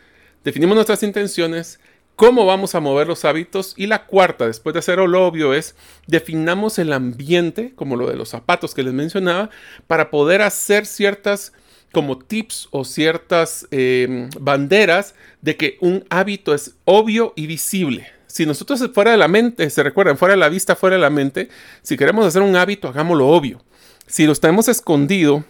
Definimos 0.44 0.76
nuestras 0.76 1.02
intenciones, 1.02 1.80
cómo 2.16 2.46
vamos 2.46 2.76
a 2.76 2.80
mover 2.80 3.08
los 3.08 3.26
hábitos 3.26 3.74
y 3.76 3.88
la 3.88 4.06
cuarta, 4.06 4.48
después 4.48 4.74
de 4.74 4.80
hacer 4.80 4.98
lo 5.00 5.26
obvio, 5.26 5.54
es 5.54 5.76
definamos 6.08 6.80
el 6.80 6.94
ambiente, 6.94 7.74
como 7.76 7.96
lo 7.96 8.10
de 8.10 8.16
los 8.16 8.30
zapatos 8.30 8.74
que 8.74 8.84
les 8.84 8.94
mencionaba, 8.94 9.50
para 9.88 10.10
poder 10.10 10.42
hacer 10.42 10.86
ciertas 10.86 11.54
como 11.92 12.18
tips 12.18 12.68
o 12.72 12.84
ciertas 12.84 13.68
em, 13.72 14.30
banderas 14.40 15.16
de 15.42 15.56
que 15.56 15.78
un 15.80 16.04
hábito 16.10 16.54
es 16.54 16.76
obvio 16.84 17.34
y 17.36 17.48
visible. 17.48 18.08
Si 18.28 18.46
nosotros 18.46 18.90
fuera 18.94 19.12
de 19.12 19.18
la 19.18 19.30
mente, 19.30 19.70
se 19.70 19.82
recuerdan, 19.82 20.18
fuera 20.18 20.34
de 20.34 20.40
la 20.40 20.50
vista, 20.50 20.76
fuera 20.76 20.98
de 20.98 21.02
la 21.02 21.10
mente, 21.10 21.48
si 21.82 21.96
queremos 21.96 22.26
hacer 22.26 22.42
un 22.42 22.58
hábito, 22.58 22.90
hagámoslo 22.90 23.30
obvio. 23.30 23.62
Si 24.08 24.26
lo 24.26 24.36
tenemos 24.36 24.68
escondido, 24.68 25.46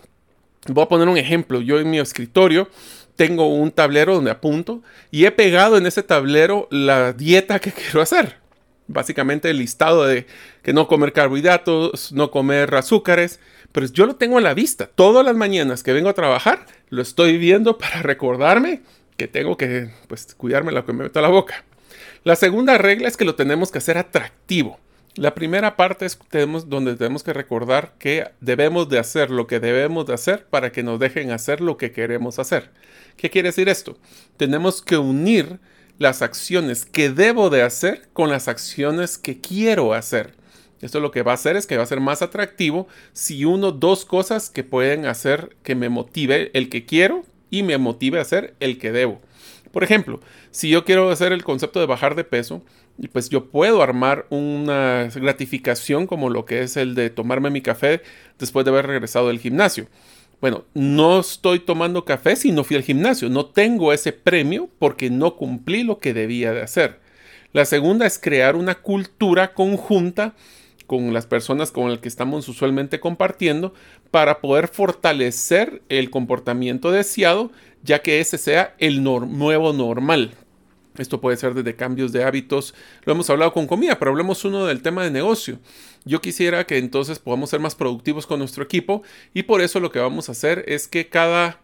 voy 0.67 0.83
a 0.83 0.87
poner 0.87 1.07
un 1.07 1.17
ejemplo. 1.17 1.61
Yo 1.61 1.79
en 1.79 1.89
mi 1.89 1.99
escritorio 1.99 2.69
tengo 3.15 3.47
un 3.47 3.71
tablero 3.71 4.15
donde 4.15 4.31
apunto 4.31 4.81
y 5.11 5.25
he 5.25 5.31
pegado 5.31 5.77
en 5.77 5.85
ese 5.85 6.03
tablero 6.03 6.67
la 6.71 7.13
dieta 7.13 7.59
que 7.59 7.71
quiero 7.73 8.01
hacer. 8.01 8.37
Básicamente 8.87 9.49
el 9.49 9.57
listado 9.57 10.05
de 10.05 10.27
que 10.61 10.73
no 10.73 10.87
comer 10.87 11.11
carbohidratos, 11.11 12.11
no 12.11 12.29
comer 12.29 12.75
azúcares, 12.75 13.39
pero 13.71 13.87
yo 13.87 14.05
lo 14.05 14.15
tengo 14.15 14.37
a 14.37 14.41
la 14.41 14.53
vista. 14.53 14.87
Todas 14.87 15.25
las 15.25 15.35
mañanas 15.35 15.81
que 15.81 15.93
vengo 15.93 16.09
a 16.09 16.13
trabajar, 16.13 16.65
lo 16.89 17.01
estoy 17.01 17.37
viendo 17.37 17.77
para 17.79 18.01
recordarme 18.01 18.81
que 19.17 19.27
tengo 19.27 19.57
que 19.57 19.89
pues, 20.07 20.35
cuidarme 20.35 20.71
lo 20.71 20.85
que 20.85 20.93
me 20.93 21.03
meto 21.03 21.19
a 21.19 21.21
la 21.21 21.29
boca. 21.29 21.63
La 22.23 22.35
segunda 22.35 22.77
regla 22.77 23.07
es 23.07 23.17
que 23.17 23.25
lo 23.25 23.35
tenemos 23.35 23.71
que 23.71 23.77
hacer 23.77 23.97
atractivo. 23.97 24.79
La 25.15 25.33
primera 25.33 25.77
parte 25.77 26.05
es 26.05 26.19
tenemos, 26.29 26.69
donde 26.69 26.95
tenemos 26.95 27.23
que 27.23 27.31
recordar 27.31 27.93
que 27.99 28.31
debemos 28.41 28.89
de 28.89 28.99
hacer 28.99 29.31
lo 29.31 29.47
que 29.47 29.61
debemos 29.61 30.05
de 30.05 30.13
hacer 30.13 30.45
para 30.47 30.71
que 30.71 30.83
nos 30.83 30.99
dejen 30.99 31.31
hacer 31.31 31.61
lo 31.61 31.77
que 31.77 31.91
queremos 31.91 32.37
hacer. 32.37 32.71
¿Qué 33.17 33.29
quiere 33.29 33.49
decir 33.49 33.69
esto? 33.69 33.97
Tenemos 34.37 34.81
que 34.81 34.97
unir 34.97 35.59
las 35.97 36.21
acciones 36.21 36.85
que 36.85 37.09
debo 37.09 37.49
de 37.49 37.61
hacer 37.61 38.09
con 38.13 38.29
las 38.29 38.47
acciones 38.47 39.17
que 39.17 39.39
quiero 39.39 39.93
hacer. 39.93 40.33
Esto 40.81 40.99
lo 40.99 41.11
que 41.11 41.23
va 41.23 41.31
a 41.31 41.35
hacer 41.35 41.55
es 41.55 41.65
que 41.67 41.77
va 41.77 41.83
a 41.83 41.87
ser 41.87 42.01
más 42.01 42.21
atractivo 42.21 42.87
si 43.13 43.45
uno, 43.45 43.71
dos 43.71 44.05
cosas 44.05 44.49
que 44.49 44.63
pueden 44.63 45.05
hacer 45.05 45.55
que 45.63 45.75
me 45.75 45.89
motive 45.89 46.51
el 46.53 46.69
que 46.69 46.85
quiero 46.85 47.23
y 47.49 47.63
me 47.63 47.77
motive 47.77 48.19
a 48.19 48.23
hacer 48.23 48.55
el 48.59 48.77
que 48.77 48.91
debo. 48.91 49.21
Por 49.71 49.83
ejemplo, 49.83 50.19
si 50.51 50.69
yo 50.69 50.85
quiero 50.85 51.09
hacer 51.09 51.31
el 51.31 51.43
concepto 51.43 51.79
de 51.79 51.85
bajar 51.85 52.15
de 52.15 52.23
peso, 52.23 52.63
pues 53.11 53.29
yo 53.29 53.49
puedo 53.49 53.81
armar 53.81 54.25
una 54.29 55.09
gratificación 55.13 56.07
como 56.07 56.29
lo 56.29 56.45
que 56.45 56.61
es 56.61 56.77
el 56.77 56.95
de 56.95 57.09
tomarme 57.09 57.49
mi 57.49 57.61
café 57.61 58.01
después 58.39 58.63
de 58.65 58.71
haber 58.71 58.87
regresado 58.87 59.27
del 59.27 59.39
gimnasio. 59.39 59.87
Bueno, 60.45 60.63
no 60.75 61.21
estoy 61.21 61.57
tomando 61.57 62.05
café 62.05 62.35
si 62.35 62.51
no 62.51 62.63
fui 62.63 62.75
al 62.75 62.83
gimnasio. 62.83 63.29
No 63.29 63.47
tengo 63.47 63.91
ese 63.91 64.13
premio 64.13 64.69
porque 64.77 65.09
no 65.09 65.37
cumplí 65.37 65.81
lo 65.81 65.97
que 65.97 66.13
debía 66.13 66.53
de 66.53 66.61
hacer. 66.61 66.99
La 67.51 67.65
segunda 67.65 68.05
es 68.05 68.19
crear 68.19 68.55
una 68.55 68.75
cultura 68.75 69.55
conjunta 69.55 70.35
con 70.85 71.15
las 71.15 71.25
personas 71.25 71.71
con 71.71 71.89
las 71.89 71.97
que 71.97 72.09
estamos 72.09 72.47
usualmente 72.47 72.99
compartiendo 72.99 73.73
para 74.11 74.39
poder 74.39 74.67
fortalecer 74.67 75.81
el 75.89 76.11
comportamiento 76.11 76.91
deseado, 76.91 77.51
ya 77.81 78.03
que 78.03 78.19
ese 78.19 78.37
sea 78.37 78.75
el 78.77 79.01
nuevo 79.01 79.73
normal. 79.73 80.35
Esto 80.99 81.19
puede 81.19 81.37
ser 81.37 81.55
desde 81.55 81.75
cambios 81.75 82.11
de 82.11 82.23
hábitos. 82.23 82.75
Lo 83.03 83.13
hemos 83.13 83.29
hablado 83.31 83.51
con 83.51 83.65
comida, 83.65 83.97
pero 83.97 84.11
hablemos 84.11 84.45
uno 84.45 84.67
del 84.67 84.83
tema 84.83 85.03
de 85.03 85.09
negocio. 85.09 85.57
Yo 86.05 86.21
quisiera 86.21 86.65
que 86.65 86.77
entonces 86.77 87.19
podamos 87.19 87.49
ser 87.49 87.59
más 87.59 87.75
productivos 87.75 88.27
con 88.27 88.39
nuestro 88.39 88.63
equipo 88.63 89.01
y 89.33 89.43
por 89.43 89.61
eso 89.61 89.79
lo 89.79 89.91
que 89.91 89.99
vamos 89.99 90.29
a 90.29 90.33
hacer 90.33 90.63
es 90.67 90.87
que 90.87 91.09
cada 91.09 91.59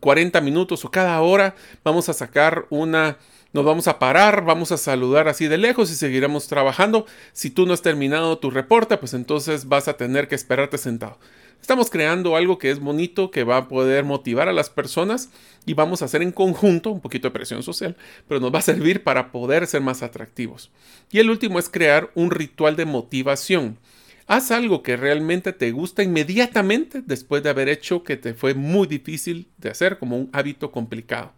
40 0.00 0.40
minutos 0.42 0.84
o 0.84 0.90
cada 0.90 1.20
hora 1.22 1.54
vamos 1.82 2.08
a 2.08 2.12
sacar 2.12 2.66
una 2.70 3.18
nos 3.52 3.64
vamos 3.64 3.88
a 3.88 3.98
parar, 3.98 4.44
vamos 4.44 4.70
a 4.70 4.76
saludar 4.76 5.26
así 5.26 5.48
de 5.48 5.58
lejos 5.58 5.90
y 5.90 5.96
seguiremos 5.96 6.46
trabajando. 6.46 7.06
Si 7.32 7.50
tú 7.50 7.66
no 7.66 7.72
has 7.72 7.82
terminado 7.82 8.38
tu 8.38 8.50
reporte, 8.50 8.96
pues 8.96 9.12
entonces 9.12 9.66
vas 9.66 9.88
a 9.88 9.96
tener 9.96 10.28
que 10.28 10.36
esperarte 10.36 10.78
sentado. 10.78 11.18
Estamos 11.60 11.90
creando 11.90 12.36
algo 12.36 12.58
que 12.58 12.70
es 12.70 12.80
bonito, 12.80 13.30
que 13.30 13.44
va 13.44 13.58
a 13.58 13.68
poder 13.68 14.04
motivar 14.04 14.48
a 14.48 14.52
las 14.52 14.70
personas 14.70 15.30
y 15.66 15.74
vamos 15.74 16.02
a 16.02 16.06
hacer 16.06 16.22
en 16.22 16.32
conjunto 16.32 16.90
un 16.90 17.00
poquito 17.00 17.28
de 17.28 17.32
presión 17.32 17.62
social, 17.62 17.96
pero 18.26 18.40
nos 18.40 18.52
va 18.52 18.58
a 18.58 18.62
servir 18.62 19.04
para 19.04 19.30
poder 19.30 19.66
ser 19.66 19.80
más 19.80 20.02
atractivos. 20.02 20.70
Y 21.10 21.18
el 21.18 21.30
último 21.30 21.58
es 21.58 21.68
crear 21.68 22.10
un 22.14 22.30
ritual 22.30 22.76
de 22.76 22.86
motivación. 22.86 23.78
Haz 24.26 24.50
algo 24.50 24.82
que 24.82 24.96
realmente 24.96 25.52
te 25.52 25.70
gusta 25.72 26.02
inmediatamente 26.02 27.02
después 27.04 27.42
de 27.42 27.50
haber 27.50 27.68
hecho 27.68 28.04
que 28.04 28.16
te 28.16 28.32
fue 28.32 28.54
muy 28.54 28.86
difícil 28.86 29.48
de 29.58 29.70
hacer 29.70 29.98
como 29.98 30.16
un 30.16 30.30
hábito 30.32 30.70
complicado. 30.70 31.32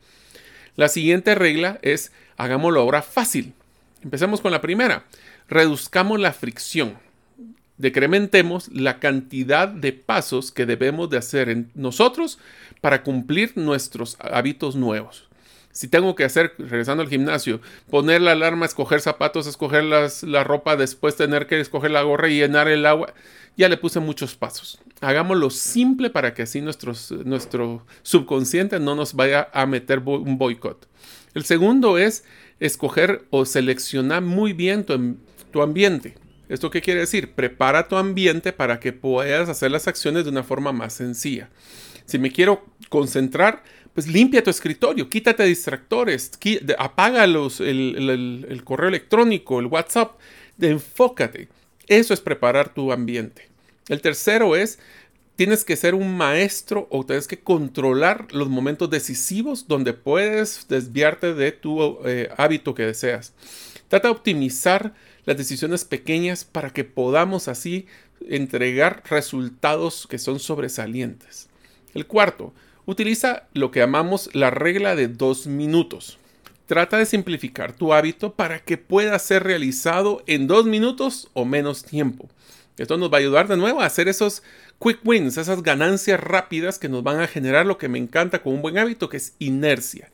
La 0.76 0.88
siguiente 0.88 1.34
regla 1.34 1.78
es 1.82 2.12
hagámoslo 2.36 2.80
ahora 2.80 3.02
fácil. 3.02 3.54
Empecemos 4.02 4.40
con 4.40 4.52
la 4.52 4.60
primera. 4.60 5.04
Reduzcamos 5.48 6.20
la 6.20 6.32
fricción. 6.32 6.98
Decrementemos 7.82 8.68
la 8.68 9.00
cantidad 9.00 9.66
de 9.66 9.92
pasos 9.92 10.52
que 10.52 10.66
debemos 10.66 11.10
de 11.10 11.16
hacer 11.16 11.48
en 11.48 11.72
nosotros 11.74 12.38
para 12.80 13.02
cumplir 13.02 13.54
nuestros 13.56 14.16
hábitos 14.20 14.76
nuevos. 14.76 15.28
Si 15.72 15.88
tengo 15.88 16.14
que 16.14 16.22
hacer, 16.22 16.54
regresando 16.58 17.02
al 17.02 17.08
gimnasio, 17.08 17.60
poner 17.90 18.20
la 18.20 18.32
alarma, 18.32 18.66
escoger 18.66 19.00
zapatos, 19.00 19.48
escoger 19.48 19.82
la 19.82 20.44
ropa, 20.44 20.76
después 20.76 21.16
tener 21.16 21.48
que 21.48 21.58
escoger 21.58 21.90
la 21.90 22.02
gorra 22.02 22.28
y 22.28 22.36
llenar 22.36 22.68
el 22.68 22.86
agua, 22.86 23.14
ya 23.56 23.68
le 23.68 23.76
puse 23.76 23.98
muchos 23.98 24.36
pasos. 24.36 24.78
Hagámoslo 25.00 25.50
simple 25.50 26.08
para 26.08 26.34
que 26.34 26.42
así 26.42 26.60
nuestro 26.60 27.84
subconsciente 28.04 28.78
no 28.78 28.94
nos 28.94 29.14
vaya 29.14 29.48
a 29.52 29.66
meter 29.66 29.98
un 29.98 30.38
boicot. 30.38 30.86
El 31.34 31.44
segundo 31.44 31.98
es 31.98 32.22
escoger 32.60 33.24
o 33.30 33.44
seleccionar 33.44 34.22
muy 34.22 34.52
bien 34.52 34.84
tu, 34.84 35.16
tu 35.50 35.62
ambiente. 35.62 36.21
¿Esto 36.52 36.70
qué 36.70 36.82
quiere 36.82 37.00
decir? 37.00 37.32
Prepara 37.32 37.88
tu 37.88 37.96
ambiente 37.96 38.52
para 38.52 38.78
que 38.78 38.92
puedas 38.92 39.48
hacer 39.48 39.70
las 39.70 39.88
acciones 39.88 40.24
de 40.24 40.30
una 40.30 40.42
forma 40.42 40.70
más 40.70 40.92
sencilla. 40.92 41.48
Si 42.04 42.18
me 42.18 42.30
quiero 42.30 42.66
concentrar, 42.90 43.62
pues 43.94 44.06
limpia 44.06 44.44
tu 44.44 44.50
escritorio, 44.50 45.08
quítate 45.08 45.44
distractores, 45.44 46.30
apaga 46.76 47.24
el, 47.24 48.46
el, 48.50 48.64
correo 48.64 48.90
electrónico, 48.90 49.60
el 49.60 49.66
WhatsApp, 49.66 50.20
enfócate. 50.60 51.48
Eso 51.86 52.12
es 52.12 52.20
preparar 52.20 52.74
tu 52.74 52.92
ambiente. 52.92 53.48
El 53.88 54.02
tercero 54.02 54.54
es, 54.54 54.78
tienes 55.36 55.64
que 55.64 55.76
ser 55.76 55.94
un 55.94 56.14
maestro 56.14 56.86
o 56.90 57.06
tienes 57.06 57.28
que 57.28 57.40
controlar 57.40 58.26
los 58.30 58.50
momentos 58.50 58.90
decisivos 58.90 59.68
donde 59.68 59.94
puedes 59.94 60.66
desviarte 60.68 61.32
de 61.32 61.52
tu 61.52 61.98
eh, 62.04 62.28
hábito 62.36 62.74
que 62.74 62.84
deseas. 62.84 63.32
Trata 63.88 64.08
de 64.08 64.12
optimizar 64.12 64.92
las 65.24 65.36
decisiones 65.36 65.84
pequeñas 65.84 66.44
para 66.44 66.70
que 66.70 66.84
podamos 66.84 67.48
así 67.48 67.86
entregar 68.28 69.02
resultados 69.08 70.06
que 70.08 70.18
son 70.18 70.40
sobresalientes. 70.40 71.48
El 71.94 72.06
cuarto, 72.06 72.52
utiliza 72.86 73.48
lo 73.52 73.70
que 73.70 73.80
llamamos 73.80 74.30
la 74.34 74.50
regla 74.50 74.96
de 74.96 75.08
dos 75.08 75.46
minutos. 75.46 76.18
Trata 76.66 76.96
de 76.96 77.06
simplificar 77.06 77.72
tu 77.72 77.92
hábito 77.92 78.34
para 78.34 78.60
que 78.60 78.78
pueda 78.78 79.18
ser 79.18 79.42
realizado 79.44 80.22
en 80.26 80.46
dos 80.46 80.64
minutos 80.64 81.28
o 81.34 81.44
menos 81.44 81.84
tiempo. 81.84 82.28
Esto 82.78 82.96
nos 82.96 83.12
va 83.12 83.18
a 83.18 83.20
ayudar 83.20 83.48
de 83.48 83.56
nuevo 83.56 83.80
a 83.80 83.86
hacer 83.86 84.08
esos 84.08 84.42
quick 84.82 85.00
wins, 85.04 85.36
esas 85.36 85.62
ganancias 85.62 86.18
rápidas 86.18 86.78
que 86.78 86.88
nos 86.88 87.02
van 87.02 87.20
a 87.20 87.26
generar 87.26 87.66
lo 87.66 87.78
que 87.78 87.88
me 87.88 87.98
encanta 87.98 88.42
con 88.42 88.54
un 88.54 88.62
buen 88.62 88.78
hábito, 88.78 89.08
que 89.08 89.18
es 89.18 89.34
inercia. 89.38 90.10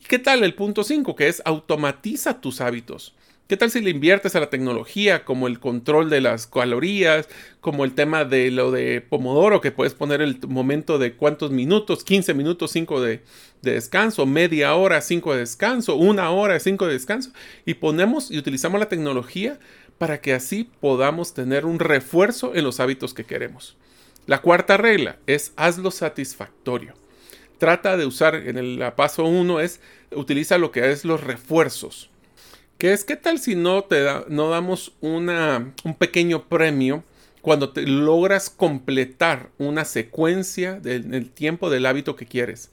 ¿Y 0.00 0.04
qué 0.04 0.18
tal 0.18 0.42
el 0.42 0.54
punto 0.54 0.82
5, 0.82 1.14
que 1.14 1.28
es 1.28 1.40
automatiza 1.44 2.40
tus 2.40 2.60
hábitos? 2.60 3.14
¿Qué 3.50 3.56
tal 3.56 3.72
si 3.72 3.80
le 3.80 3.90
inviertes 3.90 4.36
a 4.36 4.38
la 4.38 4.48
tecnología 4.48 5.24
como 5.24 5.48
el 5.48 5.58
control 5.58 6.08
de 6.08 6.20
las 6.20 6.46
calorías, 6.46 7.28
como 7.60 7.84
el 7.84 7.96
tema 7.96 8.24
de 8.24 8.52
lo 8.52 8.70
de 8.70 9.00
Pomodoro, 9.00 9.60
que 9.60 9.72
puedes 9.72 9.92
poner 9.92 10.22
el 10.22 10.38
momento 10.46 11.00
de 11.00 11.14
cuántos 11.14 11.50
minutos, 11.50 12.04
15 12.04 12.32
minutos, 12.34 12.70
5 12.70 13.00
de, 13.00 13.24
descanso, 13.60 14.24
media 14.24 14.76
hora, 14.76 15.00
5 15.00 15.32
de 15.32 15.40
descanso, 15.40 15.96
una 15.96 16.30
hora, 16.30 16.60
5 16.60 16.86
de 16.86 16.92
descanso, 16.92 17.32
y 17.66 17.74
ponemos 17.74 18.30
y 18.30 18.38
utilizamos 18.38 18.78
la 18.78 18.88
tecnología 18.88 19.58
para 19.98 20.20
que 20.20 20.32
así 20.32 20.70
podamos 20.78 21.34
tener 21.34 21.66
un 21.66 21.80
refuerzo 21.80 22.54
en 22.54 22.62
los 22.62 22.78
hábitos 22.78 23.14
que 23.14 23.24
queremos. 23.24 23.76
La 24.26 24.42
cuarta 24.42 24.76
regla 24.76 25.16
es 25.26 25.54
hazlo 25.56 25.90
satisfactorio. 25.90 26.94
Trata 27.58 27.96
de 27.96 28.06
usar 28.06 28.36
en 28.36 28.58
el 28.58 28.80
paso 28.94 29.24
1 29.24 29.58
es 29.58 29.80
utiliza 30.12 30.56
lo 30.56 30.70
que 30.70 30.92
es 30.92 31.04
los 31.04 31.24
refuerzos 31.24 32.09
que 32.80 32.94
es, 32.94 33.04
¿qué 33.04 33.14
tal 33.14 33.38
si 33.38 33.54
no 33.54 33.84
te 33.84 34.06
no 34.28 34.48
damos 34.48 34.94
una, 35.02 35.74
un 35.84 35.94
pequeño 35.94 36.48
premio 36.48 37.04
cuando 37.42 37.72
te 37.72 37.82
logras 37.82 38.48
completar 38.48 39.50
una 39.58 39.84
secuencia 39.84 40.80
del 40.80 41.30
tiempo 41.30 41.68
del 41.68 41.84
hábito 41.84 42.16
que 42.16 42.24
quieres? 42.24 42.70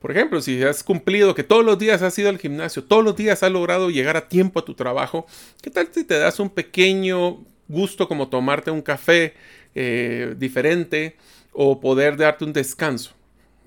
Por 0.00 0.10
ejemplo, 0.10 0.40
si 0.40 0.60
has 0.62 0.82
cumplido 0.82 1.34
que 1.34 1.44
todos 1.44 1.64
los 1.64 1.78
días 1.78 2.00
has 2.00 2.18
ido 2.18 2.30
al 2.30 2.38
gimnasio, 2.38 2.82
todos 2.82 3.04
los 3.04 3.14
días 3.14 3.42
has 3.42 3.52
logrado 3.52 3.90
llegar 3.90 4.16
a 4.16 4.26
tiempo 4.26 4.58
a 4.58 4.64
tu 4.64 4.72
trabajo, 4.72 5.26
¿qué 5.60 5.70
tal 5.70 5.88
si 5.92 6.02
te 6.02 6.18
das 6.18 6.40
un 6.40 6.48
pequeño 6.48 7.44
gusto 7.68 8.08
como 8.08 8.28
tomarte 8.28 8.70
un 8.70 8.80
café 8.80 9.34
eh, 9.74 10.34
diferente 10.38 11.16
o 11.52 11.78
poder 11.78 12.16
darte 12.16 12.46
un 12.46 12.54
descanso? 12.54 13.12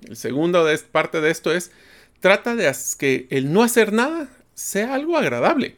El 0.02 0.16
segundo 0.16 0.66
parte 0.90 1.20
de 1.20 1.30
esto 1.30 1.54
es, 1.54 1.70
trata 2.18 2.56
de 2.56 2.70
que 2.98 3.28
el 3.30 3.52
no 3.52 3.62
hacer 3.62 3.92
nada 3.92 4.28
sea 4.56 4.94
algo 4.94 5.16
agradable. 5.16 5.76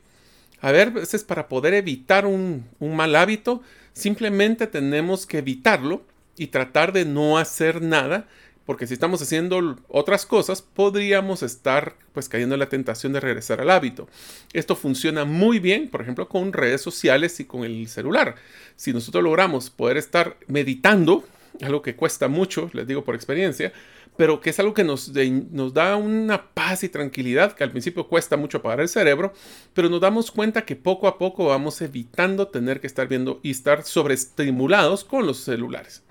A 0.63 0.73
ver, 0.73 0.91
veces 0.93 1.23
para 1.23 1.49
poder 1.49 1.75
evitar 1.75 2.25
un, 2.25 2.65
un 2.79 2.97
mal 2.97 3.15
hábito, 3.15 3.61
simplemente 3.93 4.67
tenemos 4.67 5.27
que 5.27 5.39
evitarlo 5.39 6.03
y 6.39 6.47
tratar 6.47 6.95
de 6.95 7.05
no 7.05 7.37
hacer 7.37 7.83
nada 7.83 8.27
porque 8.69 8.87
si 8.87 8.93
estamos 8.93 9.23
haciendo 9.23 9.79
otras 9.89 10.27
cosas, 10.27 10.61
podríamos 10.61 11.43
estar 11.43 11.97
pues 12.13 12.29
cayendo 12.29 12.55
en 12.55 12.59
la 12.59 12.69
tentación 12.69 13.15
de 13.15 13.21
regresar 13.21 13.63
al 13.63 13.71
hábito. 13.71 14.11
Esto 14.53 14.77
funciona 14.77 15.25
muy 15.25 15.59
bien, 15.59 15.89
por 15.89 16.03
ejemplo, 16.03 16.29
con 16.29 16.53
redes 16.53 16.83
sociales 16.83 17.41
y 17.41 17.47
con 17.47 17.65
el 17.65 17.89
celular. 17.89 18.35
Si 18.77 18.93
nosotros 18.93 19.25
logramos 19.25 19.71
poder 19.71 19.97
estar 19.97 20.37
meditando, 20.49 21.25
algo 21.63 21.81
que 21.81 21.97
cuesta 21.97 22.29
mucho, 22.29 22.69
les 22.75 22.87
digo 22.87 23.05
por 23.05 23.15
experiencia, 23.15 23.73
pero 24.19 24.41
que 24.41 24.51
es 24.51 24.59
algo 24.59 24.75
que 24.75 24.83
nos, 24.83 25.13
da 25.13 25.95
una 25.95 26.53
paz 26.53 26.83
y 26.83 26.89
tranquilidad, 26.89 27.53
que 27.53 27.63
al 27.63 27.71
principio 27.71 28.09
cuesta 28.09 28.37
mucho 28.37 28.59
apagar 28.59 28.81
el 28.81 28.89
cerebro, 28.89 29.33
pero 29.75 29.89
nos 29.89 30.01
damos 30.01 30.33
cuenta 30.33 30.65
que 30.65 30.75
poco 30.75 31.07
a 31.07 31.19
poco 31.19 31.47
vamos 31.47 31.81
evitando 31.83 32.49
tener 32.49 32.81
que 32.81 32.89
estar 32.89 33.07
viendo 33.07 33.39
y 33.45 33.53
estar 33.53 33.85
sobreestimulados 33.85 35.05
con 35.05 35.25
los 35.25 35.39
celulares. 35.45 36.03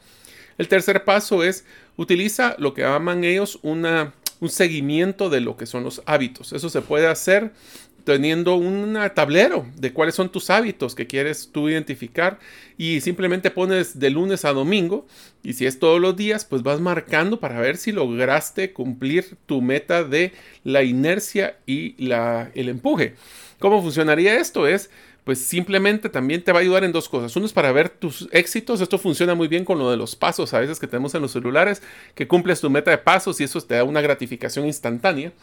El 0.58 0.70
tercer 0.70 1.04
paso 1.04 1.44
es 1.44 1.66
utiliza 1.98 2.56
lo 2.60 2.74
que 2.74 2.84
llaman 2.84 3.26
ellos 3.26 3.60
una, 3.62 4.14
un 4.40 4.48
seguimiento 4.48 5.30
de 5.30 5.42
lo 5.42 5.58
que 5.58 5.66
son 5.66 5.84
los 5.84 6.02
hábitos. 6.06 6.54
Eso 6.54 6.70
se 6.70 6.82
puede 6.82 7.08
hacer 7.08 7.52
teniendo 8.08 8.56
un 8.56 8.98
tablero 9.14 9.66
de 9.76 9.92
cuáles 9.92 10.16
son 10.16 10.32
tus 10.32 10.50
hábitos 10.50 10.96
que 10.96 11.08
quieres 11.08 11.50
tú 11.52 11.68
identificar 11.68 12.40
y 12.78 13.02
simplemente 13.02 13.52
pones 13.52 14.00
de 14.00 14.10
lunes 14.10 14.46
a 14.46 14.54
domingo 14.54 15.06
y 15.44 15.52
si 15.52 15.66
es 15.66 15.78
todos 15.78 16.00
los 16.00 16.16
días 16.16 16.46
pues 16.46 16.64
vas 16.64 16.80
marcando 16.80 17.42
para 17.42 17.60
ver 17.60 17.76
si 17.76 17.92
lograste 17.92 18.72
cumplir 18.72 19.36
tu 19.46 19.62
meta 19.62 20.06
de 20.06 20.32
la 20.64 20.84
inercia 20.84 21.58
y 21.66 22.02
la, 22.02 22.50
el 22.56 22.70
empuje. 22.70 23.16
¿Cómo 23.60 23.82
funcionaría 23.82 24.40
esto? 24.40 24.68
Es 24.68 24.90
pues 25.26 25.40
simplemente 25.40 26.08
también 26.08 26.42
te 26.42 26.54
va 26.54 26.60
a 26.60 26.62
ayudar 26.62 26.86
en 26.86 26.94
dos 26.94 27.10
cosas. 27.10 27.36
Uno 27.36 27.46
es 27.46 27.52
para 27.52 27.74
ver 27.74 27.90
tus 27.90 28.30
éxitos. 28.32 28.80
Esto 28.80 28.98
funciona 28.98 29.36
muy 29.36 29.50
bien 29.50 29.66
con 29.66 29.80
lo 29.80 29.92
de 29.92 29.98
los 29.98 30.16
pasos 30.16 30.54
a 30.54 30.62
veces 30.62 30.80
que 30.80 30.88
tenemos 30.88 31.14
en 31.14 31.22
los 31.22 31.32
celulares, 31.32 31.82
que 32.16 32.26
cumples 32.26 32.62
tu 32.62 32.70
meta 32.70 32.92
de 32.92 33.00
pasos 33.00 33.42
y 33.42 33.44
eso 33.44 33.60
te 33.60 33.76
da 33.76 33.84
una 33.84 34.00
gratificación 34.00 34.66
instantánea. 34.66 35.34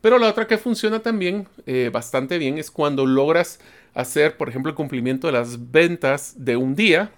Pero 0.00 0.18
la 0.18 0.28
otra 0.28 0.46
que 0.46 0.58
funciona 0.58 1.00
también 1.00 1.46
eh, 1.66 1.90
bastante 1.92 2.38
bien 2.38 2.58
es 2.58 2.70
cuando 2.70 3.06
logras 3.06 3.60
hacer, 3.94 4.36
por 4.36 4.48
ejemplo, 4.48 4.70
el 4.70 4.76
cumplimiento 4.76 5.26
de 5.26 5.34
las 5.34 5.70
ventas 5.70 6.34
de 6.36 6.56
un 6.56 6.74
día. 6.74 7.12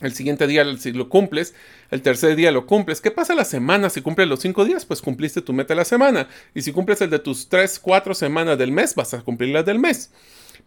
El 0.00 0.12
siguiente 0.12 0.46
día 0.46 0.64
si 0.76 0.92
lo 0.92 1.08
cumples, 1.08 1.54
el 1.90 2.02
tercer 2.02 2.36
día 2.36 2.52
lo 2.52 2.66
cumples. 2.66 3.00
¿Qué 3.00 3.10
pasa 3.10 3.34
la 3.34 3.46
semana? 3.46 3.88
Si 3.88 4.02
cumples 4.02 4.28
los 4.28 4.40
cinco 4.40 4.64
días, 4.66 4.84
pues 4.84 5.00
cumpliste 5.00 5.40
tu 5.40 5.54
meta 5.54 5.74
la 5.74 5.86
semana. 5.86 6.28
Y 6.54 6.62
si 6.62 6.72
cumples 6.72 7.00
el 7.00 7.08
de 7.08 7.18
tus 7.18 7.48
tres, 7.48 7.78
cuatro 7.78 8.14
semanas 8.14 8.58
del 8.58 8.72
mes, 8.72 8.94
vas 8.94 9.14
a 9.14 9.22
cumplir 9.22 9.54
las 9.54 9.64
del 9.64 9.78
mes. 9.78 10.10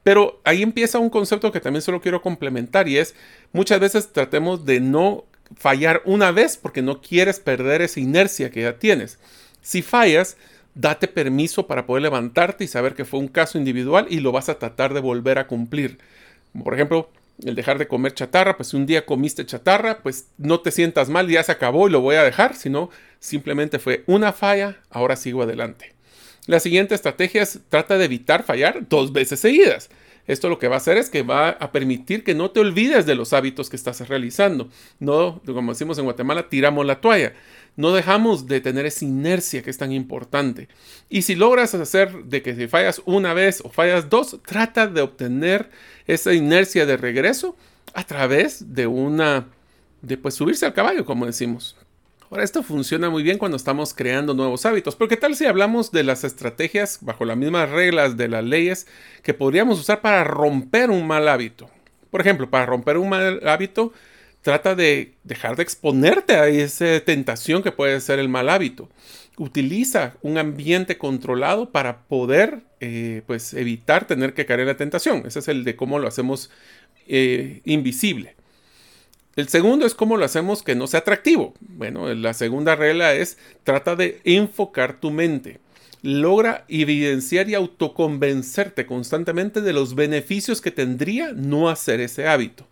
Pero 0.01 0.41
ahí 0.45 0.63
empieza 0.63 0.97
un 0.97 1.09
concepto 1.09 1.51
que 1.51 1.59
también 1.59 1.81
solo 1.81 2.01
quiero 2.01 2.21
complementar 2.21 2.87
y 2.87 2.97
es 2.97 3.15
muchas 3.51 3.79
veces 3.79 4.11
tratemos 4.11 4.65
de 4.65 4.79
no 4.79 5.25
fallar 5.55 6.01
una 6.05 6.31
vez 6.31 6.57
porque 6.57 6.81
no 6.81 7.01
quieres 7.01 7.39
perder 7.39 7.81
esa 7.81 7.99
inercia 7.99 8.49
que 8.49 8.61
ya 8.61 8.79
tienes. 8.79 9.19
Si 9.61 9.81
fallas, 9.81 10.37
date 10.79 11.07
permiso 11.07 11.67
para 11.67 11.85
poder 11.85 12.03
levantarte 12.03 12.63
y 12.63 12.67
saber 12.67 12.95
que 12.95 13.05
fue 13.05 13.19
un 13.19 13.27
caso 13.27 13.57
individual 13.57 14.07
y 14.09 14.21
lo 14.21 14.31
vas 14.31 14.49
a 14.49 14.57
tratar 14.59 14.93
de 14.93 15.01
volver 15.01 15.37
a 15.37 15.47
cumplir. 15.47 15.99
Por 16.63 16.73
ejemplo, 16.73 17.09
el 17.43 17.55
dejar 17.55 17.77
de 17.77 17.87
comer 17.87 18.13
chatarra, 18.13 18.55
pues 18.55 18.69
si 18.69 18.77
un 18.77 18.85
día 18.85 19.05
comiste 19.05 19.45
chatarra, 19.45 19.99
pues 19.99 20.27
no 20.37 20.61
te 20.61 20.71
sientas 20.71 21.09
mal, 21.09 21.27
ya 21.27 21.43
se 21.43 21.51
acabó 21.51 21.87
y 21.87 21.91
lo 21.91 22.01
voy 22.01 22.15
a 22.15 22.23
dejar, 22.23 22.55
sino 22.55 22.89
simplemente 23.19 23.79
fue 23.79 24.03
una 24.07 24.31
falla, 24.31 24.77
ahora 24.89 25.15
sigo 25.15 25.43
adelante. 25.43 25.93
La 26.47 26.59
siguiente 26.59 26.95
estrategia 26.95 27.43
es 27.43 27.59
trata 27.69 27.97
de 27.97 28.05
evitar 28.05 28.43
fallar 28.43 28.87
dos 28.87 29.11
veces 29.11 29.39
seguidas. 29.39 29.89
Esto 30.29 30.47
lo 30.47 30.59
que 30.59 30.67
va 30.67 30.75
a 30.75 30.77
hacer 30.77 30.97
es 30.97 31.09
que 31.09 31.23
va 31.23 31.49
a 31.49 31.71
permitir 31.71 32.23
que 32.23 32.35
no 32.35 32.51
te 32.51 32.59
olvides 32.59 33.07
de 33.07 33.15
los 33.15 33.33
hábitos 33.33 33.67
que 33.67 33.75
estás 33.75 34.07
realizando. 34.07 34.69
No, 34.99 35.41
como 35.43 35.71
decimos 35.71 35.97
en 35.97 36.03
Guatemala, 36.03 36.49
tiramos 36.49 36.85
la 36.85 37.01
toalla. 37.01 37.33
No 37.75 37.93
dejamos 37.93 38.45
de 38.45 38.61
tener 38.61 38.85
esa 38.85 39.05
inercia 39.05 39.63
que 39.63 39.71
es 39.71 39.79
tan 39.79 39.91
importante. 39.91 40.67
Y 41.09 41.23
si 41.23 41.33
logras 41.33 41.73
hacer 41.73 42.25
de 42.25 42.43
que 42.43 42.53
si 42.53 42.67
fallas 42.67 43.01
una 43.05 43.33
vez 43.33 43.61
o 43.65 43.69
fallas 43.69 44.07
dos, 44.11 44.37
trata 44.45 44.85
de 44.85 45.01
obtener 45.01 45.71
esa 46.05 46.31
inercia 46.31 46.85
de 46.85 46.97
regreso 46.97 47.55
a 47.95 48.03
través 48.03 48.75
de 48.75 48.85
una, 48.85 49.47
de 50.03 50.15
pues 50.15 50.35
subirse 50.35 50.63
al 50.63 50.75
caballo, 50.75 51.05
como 51.05 51.25
decimos. 51.25 51.75
Ahora, 52.31 52.43
esto 52.43 52.61
funciona 52.61 53.09
muy 53.09 53.23
bien 53.23 53.39
cuando 53.39 53.57
estamos 53.57 53.95
creando 53.95 54.35
nuevos 54.35 54.63
hábitos, 54.67 54.95
pero 54.95 55.09
¿qué 55.09 55.17
tal 55.17 55.35
si 55.35 55.47
hablamos 55.47 55.91
de 55.91 56.03
las 56.03 56.23
estrategias 56.23 56.99
bajo 57.01 57.25
las 57.25 57.35
mismas 57.35 57.71
reglas 57.71 58.17
de 58.17 58.27
las 58.27 58.43
leyes 58.43 58.85
que 59.23 59.33
podríamos 59.33 59.79
usar 59.79 60.01
para 60.01 60.23
romper 60.23 60.91
un 60.91 61.07
mal 61.07 61.27
hábito? 61.27 61.71
Por 62.11 62.21
ejemplo, 62.21 62.47
para 62.47 62.67
romper 62.67 62.97
un 62.97 63.09
mal 63.09 63.41
hábito, 63.47 63.93
trata 64.43 64.75
de 64.75 65.15
dejar 65.23 65.55
de 65.55 65.63
exponerte 65.63 66.35
a 66.35 66.47
esa 66.47 66.99
tentación 66.99 67.63
que 67.63 67.71
puede 67.71 67.99
ser 67.99 68.19
el 68.19 68.29
mal 68.29 68.49
hábito. 68.49 68.89
Utiliza 69.37 70.13
un 70.21 70.37
ambiente 70.37 70.99
controlado 70.99 71.71
para 71.71 72.03
poder 72.03 72.59
eh, 72.79 73.23
pues, 73.25 73.55
evitar 73.55 74.05
tener 74.05 74.35
que 74.35 74.45
caer 74.45 74.59
en 74.59 74.67
la 74.67 74.77
tentación. 74.77 75.23
Ese 75.25 75.39
es 75.39 75.47
el 75.47 75.63
de 75.63 75.75
cómo 75.75 75.97
lo 75.97 76.07
hacemos 76.07 76.51
eh, 77.07 77.61
invisible. 77.65 78.35
El 79.39 79.47
segundo 79.47 79.85
es 79.85 79.95
cómo 79.95 80.17
lo 80.17 80.25
hacemos 80.25 80.63
que 80.63 80.75
no 80.75 80.85
sea 80.85 80.99
atractivo. 80.99 81.53
Bueno, 81.61 82.13
la 82.13 82.33
segunda 82.33 82.75
regla 82.75 83.13
es 83.13 83.37
trata 83.63 83.95
de 83.95 84.19
enfocar 84.25 84.99
tu 84.99 85.11
mente. 85.11 85.61
Logra 86.01 86.65
evidenciar 86.67 87.49
y 87.49 87.53
autoconvencerte 87.53 88.85
constantemente 88.85 89.61
de 89.61 89.71
los 89.71 89.95
beneficios 89.95 90.59
que 90.59 90.71
tendría 90.71 91.31
no 91.31 91.69
hacer 91.69 92.01
ese 92.01 92.27
hábito 92.27 92.67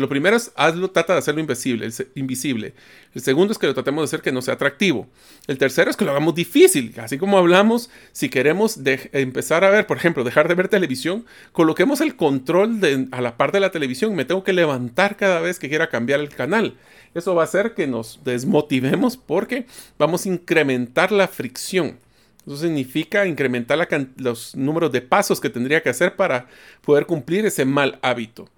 lo 0.00 0.08
primero 0.08 0.36
es 0.36 0.52
hazlo, 0.56 0.90
trata 0.90 1.12
de 1.12 1.18
hacerlo 1.18 1.40
invisible, 1.40 1.90
invisible. 2.14 2.74
El 3.14 3.20
segundo 3.20 3.52
es 3.52 3.58
que 3.58 3.66
lo 3.66 3.74
tratemos 3.74 4.02
de 4.02 4.04
hacer 4.06 4.22
que 4.22 4.32
no 4.32 4.40
sea 4.40 4.54
atractivo. 4.54 5.06
El 5.46 5.58
tercero 5.58 5.90
es 5.90 5.96
que 5.96 6.04
lo 6.04 6.12
hagamos 6.12 6.34
difícil. 6.34 6.94
Así 6.98 7.18
como 7.18 7.36
hablamos, 7.36 7.90
si 8.12 8.30
queremos 8.30 8.78
empezar 9.12 9.64
a 9.64 9.70
ver, 9.70 9.86
por 9.86 9.98
ejemplo, 9.98 10.24
dejar 10.24 10.48
de 10.48 10.54
ver 10.54 10.68
televisión, 10.68 11.26
coloquemos 11.52 12.00
el 12.00 12.16
control 12.16 12.80
a 13.10 13.20
la 13.20 13.36
par 13.36 13.52
de 13.52 13.60
la 13.60 13.70
televisión. 13.70 14.14
Me 14.14 14.24
tengo 14.24 14.44
que 14.44 14.54
levantar 14.54 15.16
cada 15.16 15.40
vez 15.40 15.58
que 15.58 15.68
quiera 15.68 15.90
cambiar 15.90 16.20
el 16.20 16.30
canal. 16.30 16.74
Eso 17.14 17.34
va 17.34 17.42
a 17.42 17.44
hacer 17.44 17.74
que 17.74 17.86
nos 17.86 18.20
desmotivemos 18.24 19.18
porque 19.18 19.66
vamos 19.98 20.24
a 20.24 20.30
incrementar 20.30 21.12
la 21.12 21.28
fricción. 21.28 21.98
Eso 22.46 22.56
significa 22.56 23.26
incrementar 23.26 23.86
los 24.16 24.56
números 24.56 24.90
de 24.90 25.02
pasos 25.02 25.40
que 25.40 25.50
tendría 25.50 25.82
que 25.82 25.90
hacer 25.90 26.16
para 26.16 26.48
poder 26.80 27.06
cumplir 27.06 27.44
ese 27.46 27.64
mal 27.64 27.98
hábito. 28.02 28.48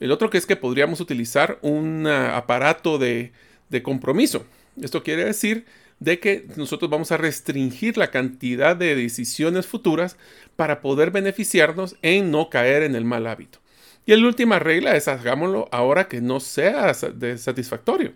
El 0.00 0.12
otro 0.12 0.30
que 0.30 0.38
es 0.38 0.46
que 0.46 0.56
podríamos 0.56 1.00
utilizar 1.00 1.58
un 1.60 2.06
ah, 2.06 2.36
aparato 2.36 2.98
de, 2.98 3.32
compromiso. 3.82 4.46
Esto 4.80 5.02
quiere 5.02 5.24
decir 5.24 5.66
de 6.00 6.18
que 6.18 6.46
nosotros 6.56 6.90
vamos 6.90 7.12
a 7.12 7.18
restringir 7.18 7.98
la 7.98 8.10
cantidad 8.10 8.74
de 8.74 8.96
decisiones 8.96 9.66
futuras 9.66 10.16
para 10.56 10.80
poder 10.80 11.10
beneficiarnos 11.10 11.96
en 12.00 12.30
no 12.30 12.48
caer 12.48 12.82
en 12.82 12.96
el 12.96 13.04
mal 13.04 13.26
hábito. 13.26 13.58
Y 14.06 14.16
la 14.16 14.26
última 14.26 14.58
regla 14.58 14.96
es 14.96 15.06
hagámoslo 15.06 15.68
ahora 15.70 16.08
que 16.08 16.22
no 16.22 16.40
sea 16.40 16.94
satisfactorio. 16.94 18.14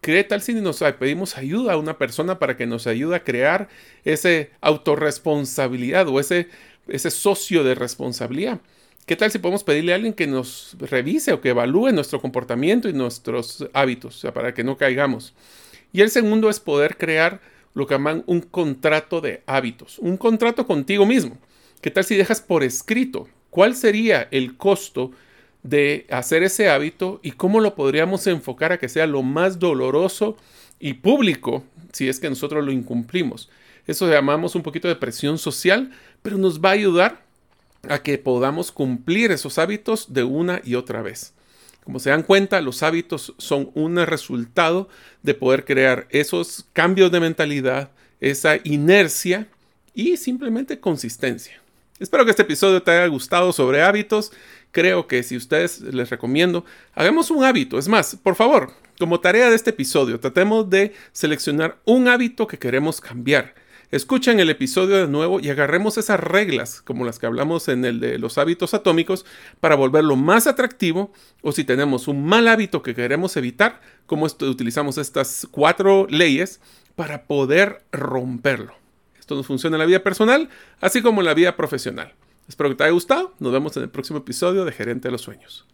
¿Qué 0.00 0.24
tal 0.24 0.42
si 0.42 0.54
nos 0.54 0.82
pedimos 0.98 1.36
ayuda 1.38 1.74
a 1.74 1.76
una 1.76 1.98
persona 1.98 2.38
para 2.40 2.56
que 2.56 2.66
nos 2.66 2.88
ayude 2.88 3.14
a 3.14 3.24
crear 3.24 3.68
ese 4.04 4.50
autorresponsabilidad 4.60 6.08
o 6.08 6.18
ese, 6.18 6.48
ese 6.88 7.10
socio 7.10 7.62
de 7.62 7.76
responsabilidad? 7.76 8.60
¿Qué 9.06 9.16
tal 9.16 9.30
si 9.30 9.38
podemos 9.38 9.64
pedirle 9.64 9.92
a 9.92 9.96
alguien 9.96 10.12
que 10.12 10.26
nos 10.26 10.76
revise 10.78 11.32
o 11.32 11.40
que 11.40 11.48
evalúe 11.48 11.90
nuestro 11.90 12.20
comportamiento 12.20 12.88
y 12.88 12.92
nuestros 12.92 13.66
hábitos, 13.72 14.20
sea, 14.20 14.32
para 14.32 14.54
que 14.54 14.62
no 14.62 14.76
caigamos? 14.76 15.34
Y 15.92 16.02
el 16.02 16.10
segundo 16.10 16.48
es 16.48 16.60
poder 16.60 16.96
crear 16.96 17.40
lo 17.74 17.86
que 17.86 17.94
llaman 17.94 18.22
un 18.26 18.40
contrato 18.40 19.20
de 19.20 19.42
hábitos, 19.46 19.98
un 19.98 20.16
contrato 20.16 20.66
contigo 20.66 21.06
mismo. 21.06 21.38
¿Qué 21.80 21.90
tal 21.90 22.04
si 22.04 22.16
dejas 22.16 22.40
por 22.40 22.62
escrito 22.62 23.28
cuál 23.48 23.74
sería 23.74 24.28
el 24.30 24.56
costo 24.56 25.10
de 25.62 26.06
hacer 26.10 26.42
ese 26.42 26.68
hábito 26.68 27.20
y 27.22 27.32
cómo 27.32 27.60
lo 27.60 27.74
podríamos 27.74 28.26
enfocar 28.26 28.72
a 28.72 28.78
que 28.78 28.88
sea 28.88 29.06
lo 29.06 29.22
más 29.22 29.58
doloroso 29.58 30.36
y 30.78 30.94
público 30.94 31.64
si 31.92 32.08
es 32.08 32.20
que 32.20 32.30
nosotros 32.30 32.64
lo 32.64 32.70
incumplimos? 32.70 33.50
Eso 33.86 34.08
llamamos 34.08 34.54
un 34.54 34.62
poquito 34.62 34.88
de 34.88 34.96
presión 34.96 35.38
social, 35.38 35.90
pero 36.22 36.38
nos 36.38 36.60
va 36.60 36.70
a 36.70 36.74
ayudar 36.74 37.24
a 37.88 38.02
que 38.02 38.18
podamos 38.18 38.72
cumplir 38.72 39.30
esos 39.32 39.58
hábitos 39.58 40.12
de 40.12 40.24
una 40.24 40.60
y 40.64 40.74
otra 40.74 41.02
vez. 41.02 41.34
Como 41.84 41.98
se 41.98 42.10
dan 42.10 42.22
cuenta, 42.22 42.60
los 42.60 42.82
hábitos 42.82 43.34
son 43.38 43.70
un 43.74 43.96
resultado 44.06 44.88
de 45.22 45.34
poder 45.34 45.64
crear 45.64 46.06
esos 46.10 46.66
cambios 46.72 47.10
de 47.10 47.20
mentalidad, 47.20 47.90
esa 48.20 48.58
inercia 48.64 49.48
y 49.94 50.16
simplemente 50.16 50.78
consistencia. 50.78 51.60
Espero 51.98 52.24
que 52.24 52.30
este 52.30 52.42
episodio 52.42 52.82
te 52.82 52.92
haya 52.92 53.06
gustado 53.06 53.52
sobre 53.52 53.82
hábitos. 53.82 54.32
Creo 54.72 55.06
que 55.06 55.22
si 55.22 55.36
ustedes 55.36 55.80
les 55.80 56.08
recomiendo, 56.10 56.64
hagamos 56.94 57.30
un 57.30 57.44
hábito. 57.44 57.78
Es 57.78 57.88
más, 57.88 58.16
por 58.16 58.36
favor, 58.36 58.72
como 58.98 59.20
tarea 59.20 59.50
de 59.50 59.56
este 59.56 59.70
episodio, 59.70 60.20
tratemos 60.20 60.68
de 60.70 60.94
seleccionar 61.12 61.78
un 61.84 62.08
hábito 62.08 62.46
que 62.46 62.58
queremos 62.58 63.00
cambiar. 63.00 63.54
Escuchen 63.90 64.38
el 64.38 64.50
episodio 64.50 64.98
de 64.98 65.08
nuevo 65.08 65.40
y 65.40 65.50
agarremos 65.50 65.98
esas 65.98 66.20
reglas, 66.20 66.80
como 66.80 67.04
las 67.04 67.18
que 67.18 67.26
hablamos 67.26 67.66
en 67.66 67.84
el 67.84 67.98
de 67.98 68.20
los 68.20 68.38
hábitos 68.38 68.72
atómicos, 68.72 69.26
para 69.58 69.74
volverlo 69.74 70.14
más 70.14 70.46
atractivo. 70.46 71.12
O 71.42 71.50
si 71.50 71.64
tenemos 71.64 72.06
un 72.06 72.24
mal 72.24 72.46
hábito 72.46 72.84
que 72.84 72.94
queremos 72.94 73.36
evitar, 73.36 73.80
como 74.06 74.26
utilizamos 74.26 74.96
estas 74.96 75.48
cuatro 75.50 76.06
leyes 76.08 76.60
para 76.94 77.24
poder 77.24 77.82
romperlo. 77.90 78.74
Esto 79.18 79.34
nos 79.34 79.46
funciona 79.46 79.74
en 79.74 79.80
la 79.80 79.86
vida 79.86 80.04
personal, 80.04 80.48
así 80.80 81.02
como 81.02 81.20
en 81.20 81.26
la 81.26 81.34
vida 81.34 81.56
profesional. 81.56 82.14
Espero 82.48 82.70
que 82.70 82.76
te 82.76 82.84
haya 82.84 82.92
gustado. 82.92 83.34
Nos 83.40 83.52
vemos 83.52 83.76
en 83.76 83.82
el 83.82 83.90
próximo 83.90 84.20
episodio 84.20 84.64
de 84.64 84.70
Gerente 84.70 85.08
de 85.08 85.12
los 85.12 85.22
Sueños. 85.22 85.66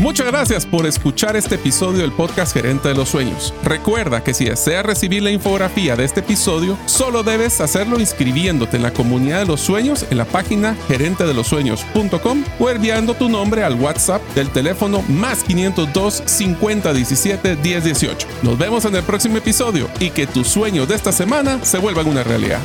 Muchas 0.00 0.26
gracias 0.26 0.66
por 0.66 0.86
escuchar 0.86 1.36
este 1.36 1.56
episodio 1.56 2.00
del 2.00 2.12
podcast 2.12 2.52
Gerente 2.52 2.88
de 2.88 2.94
los 2.94 3.08
Sueños. 3.08 3.54
Recuerda 3.64 4.22
que 4.22 4.34
si 4.34 4.44
deseas 4.44 4.84
recibir 4.84 5.22
la 5.22 5.30
infografía 5.30 5.96
de 5.96 6.04
este 6.04 6.20
episodio, 6.20 6.76
solo 6.86 7.22
debes 7.22 7.60
hacerlo 7.60 8.00
inscribiéndote 8.00 8.76
en 8.76 8.82
la 8.82 8.92
comunidad 8.92 9.40
de 9.40 9.46
los 9.46 9.60
sueños 9.60 10.06
en 10.10 10.18
la 10.18 10.24
página 10.24 10.76
gerentedelosueños.com 10.88 12.44
o 12.58 12.70
enviando 12.70 13.14
tu 13.14 13.28
nombre 13.28 13.64
al 13.64 13.74
WhatsApp 13.74 14.22
del 14.34 14.50
teléfono 14.50 15.02
más 15.08 15.42
502 15.44 16.22
50 16.26 16.92
17 16.92 17.56
10 17.56 17.84
18. 17.84 18.28
Nos 18.42 18.58
vemos 18.58 18.84
en 18.84 18.96
el 18.96 19.02
próximo 19.02 19.36
episodio 19.36 19.88
y 19.98 20.10
que 20.10 20.26
tus 20.26 20.48
sueños 20.48 20.88
de 20.88 20.94
esta 20.94 21.12
semana 21.12 21.64
se 21.64 21.78
vuelvan 21.78 22.08
una 22.08 22.22
realidad. 22.22 22.60